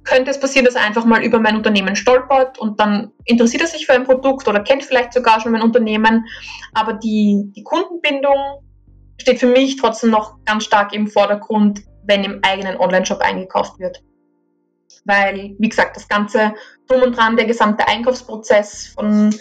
könnte 0.03 0.31
es 0.31 0.39
passieren, 0.39 0.65
dass 0.65 0.75
er 0.75 0.83
einfach 0.83 1.05
mal 1.05 1.23
über 1.23 1.39
mein 1.39 1.55
Unternehmen 1.55 1.95
stolpert 1.95 2.57
und 2.57 2.79
dann 2.79 3.11
interessiert 3.25 3.61
er 3.61 3.67
sich 3.67 3.85
für 3.85 3.93
ein 3.93 4.03
Produkt 4.03 4.47
oder 4.47 4.61
kennt 4.61 4.83
vielleicht 4.83 5.13
sogar 5.13 5.39
schon 5.39 5.51
mein 5.51 5.61
Unternehmen. 5.61 6.25
Aber 6.73 6.93
die, 6.93 7.51
die 7.55 7.63
Kundenbindung 7.63 8.63
steht 9.19 9.39
für 9.39 9.47
mich 9.47 9.77
trotzdem 9.77 10.09
noch 10.09 10.43
ganz 10.45 10.63
stark 10.63 10.93
im 10.93 11.07
Vordergrund, 11.07 11.81
wenn 12.03 12.23
im 12.23 12.39
eigenen 12.41 12.77
Online-Shop 12.77 13.19
eingekauft 13.19 13.79
wird. 13.79 14.03
Weil, 15.05 15.55
wie 15.59 15.69
gesagt, 15.69 15.95
das 15.95 16.07
ganze 16.07 16.53
Drum 16.87 17.03
und 17.03 17.15
Dran, 17.15 17.37
der 17.37 17.45
gesamte 17.45 17.87
Einkaufsprozess 17.87 18.87
von 18.87 19.33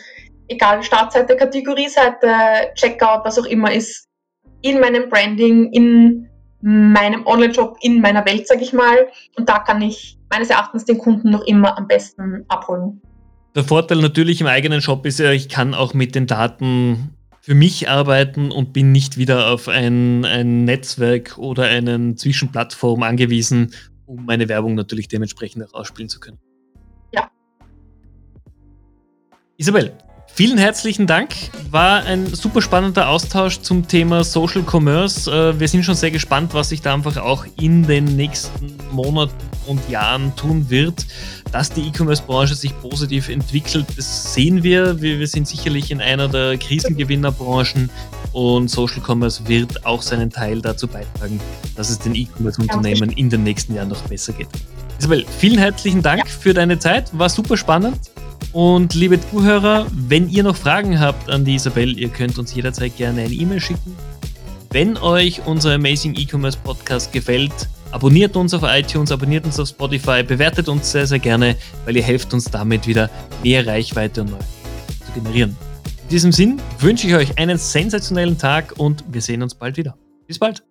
egal 0.49 0.83
Startseite, 0.83 1.37
Kategorieseite, 1.37 2.73
Checkout, 2.75 3.25
was 3.25 3.39
auch 3.39 3.47
immer 3.47 3.73
ist, 3.73 4.10
in 4.63 4.81
meinem 4.81 5.09
Branding, 5.09 5.73
in 5.73 6.29
meinem 6.63 7.27
Online-Shop, 7.27 7.79
in 7.81 8.01
meiner 8.01 8.25
Welt, 8.27 8.47
sage 8.47 8.63
ich 8.63 8.73
mal. 8.73 9.09
Und 9.37 9.49
da 9.49 9.61
kann 9.61 9.81
ich 9.83 10.19
meines 10.31 10.51
Erachtens 10.51 10.85
den 10.85 10.99
Kunden 10.99 11.31
noch 11.31 11.43
immer 11.47 11.77
am 11.77 11.89
besten 11.89 12.45
abholen. 12.49 13.01
Der 13.55 13.65
Vorteil 13.65 13.99
natürlich 13.99 14.41
im 14.41 14.47
eigenen 14.47 14.81
Shop 14.81 15.05
ist 15.07 15.19
ja, 15.19 15.33
ich 15.33 15.49
kann 15.49 15.75
auch 15.75 15.95
mit 15.95 16.15
den 16.15 16.27
Daten 16.27 17.17
für 17.41 17.55
mich 17.55 17.89
arbeiten 17.89 18.53
und 18.53 18.73
bin 18.73 18.93
nicht 18.93 19.17
wieder 19.17 19.51
auf 19.51 19.67
ein, 19.67 20.25
ein 20.25 20.65
Netzwerk 20.65 21.39
oder 21.39 21.65
eine 21.65 22.15
Zwischenplattform 22.15 23.03
angewiesen, 23.03 23.73
um 24.07 24.25
meine 24.27 24.49
Werbung 24.49 24.75
natürlich 24.75 25.09
dementsprechend 25.09 25.65
auch 25.65 25.75
ausspielen 25.81 26.09
zu 26.09 26.21
können. 26.21 26.39
Ja. 27.13 27.31
Isabel, 29.57 29.95
Vielen 30.35 30.59
herzlichen 30.59 31.07
Dank. 31.07 31.35
War 31.71 32.05
ein 32.05 32.27
super 32.35 32.63
spannender 32.63 33.09
Austausch 33.09 33.61
zum 33.61 33.87
Thema 33.87 34.25
Social 34.25 34.63
Commerce. 34.63 35.31
Äh, 35.31 35.61
wir 35.61 35.69
sind 35.69 35.85
schon 35.85 35.95
sehr 35.95 36.11
gespannt, 36.11 36.55
was 36.55 36.71
sich 36.71 36.81
da 36.81 36.95
einfach 36.95 37.17
auch 37.19 37.45
in 37.61 37.87
den 37.87 38.05
nächsten 38.05 38.75
Monaten 38.91 39.35
und 39.67 39.87
Jahren 39.91 40.35
tun 40.37 40.71
wird. 40.71 41.07
Dass 41.53 41.71
die 41.71 41.83
E-Commerce-Branche 41.83 42.55
sich 42.55 42.79
positiv 42.81 43.29
entwickelt, 43.29 43.87
das 43.97 44.33
sehen 44.33 44.63
wir. 44.63 45.03
wir. 45.03 45.27
sind 45.27 45.47
sicherlich 45.47 45.91
in 45.91 46.01
einer 46.01 46.29
der 46.29 46.57
Krisengewinnerbranchen 46.57 47.91
und 48.33 48.69
Social 48.69 49.03
Commerce 49.05 49.47
wird 49.49 49.85
auch 49.85 50.01
seinen 50.01 50.31
Teil 50.31 50.63
dazu 50.63 50.87
beitragen, 50.87 51.41
dass 51.77 51.91
es 51.91 51.99
den 51.99 52.15
E-Commerce-Unternehmen 52.15 53.11
in 53.11 53.29
den 53.29 53.43
nächsten 53.43 53.75
Jahren 53.75 53.89
noch 53.89 54.03
besser 54.03 54.33
geht. 54.33 54.49
Isabel, 54.99 55.27
vielen 55.39 55.59
herzlichen 55.59 56.03
Dank 56.03 56.29
für 56.29 56.55
deine 56.55 56.79
Zeit. 56.79 57.11
War 57.19 57.29
super 57.29 57.57
spannend. 57.57 57.99
Und 58.53 58.95
liebe 58.95 59.21
Zuhörer, 59.21 59.87
wenn 59.93 60.29
ihr 60.29 60.43
noch 60.43 60.57
Fragen 60.57 60.99
habt 60.99 61.31
an 61.31 61.45
die 61.45 61.55
Isabel, 61.55 61.97
ihr 61.99 62.09
könnt 62.09 62.37
uns 62.39 62.53
jederzeit 62.53 62.97
gerne 62.97 63.23
eine 63.23 63.33
E-Mail 63.33 63.61
schicken. 63.61 63.97
Wenn 64.71 64.97
euch 64.97 65.47
unser 65.47 65.75
Amazing 65.75 66.17
E-Commerce 66.17 66.59
Podcast 66.59 67.13
gefällt, 67.13 67.53
abonniert 67.93 68.37
uns 68.37 68.53
auf 68.53 68.63
iTunes, 68.65 69.13
abonniert 69.13 69.45
uns 69.45 69.61
auf 69.61 69.69
Spotify, 69.69 70.23
bewertet 70.25 70.69
uns 70.69 70.91
sehr, 70.91 71.07
sehr 71.07 71.21
gerne, 71.21 71.57
weil 71.85 71.97
ihr 71.97 72.03
helft 72.03 72.35
uns 72.35 72.45
damit 72.45 72.87
wieder 72.89 73.09
mehr 73.43 73.67
Reichweite 73.67 74.23
und 74.23 74.31
Neues 74.31 74.45
zu 75.07 75.13
generieren. 75.13 75.57
In 76.03 76.09
diesem 76.09 76.33
Sinn 76.33 76.61
wünsche 76.81 77.07
ich 77.07 77.15
euch 77.15 77.39
einen 77.39 77.57
sensationellen 77.57 78.37
Tag 78.37 78.75
und 78.79 79.05
wir 79.09 79.23
sehen 79.23 79.43
uns 79.43 79.55
bald 79.55 79.77
wieder. 79.77 79.97
Bis 80.27 80.39
bald. 80.39 80.70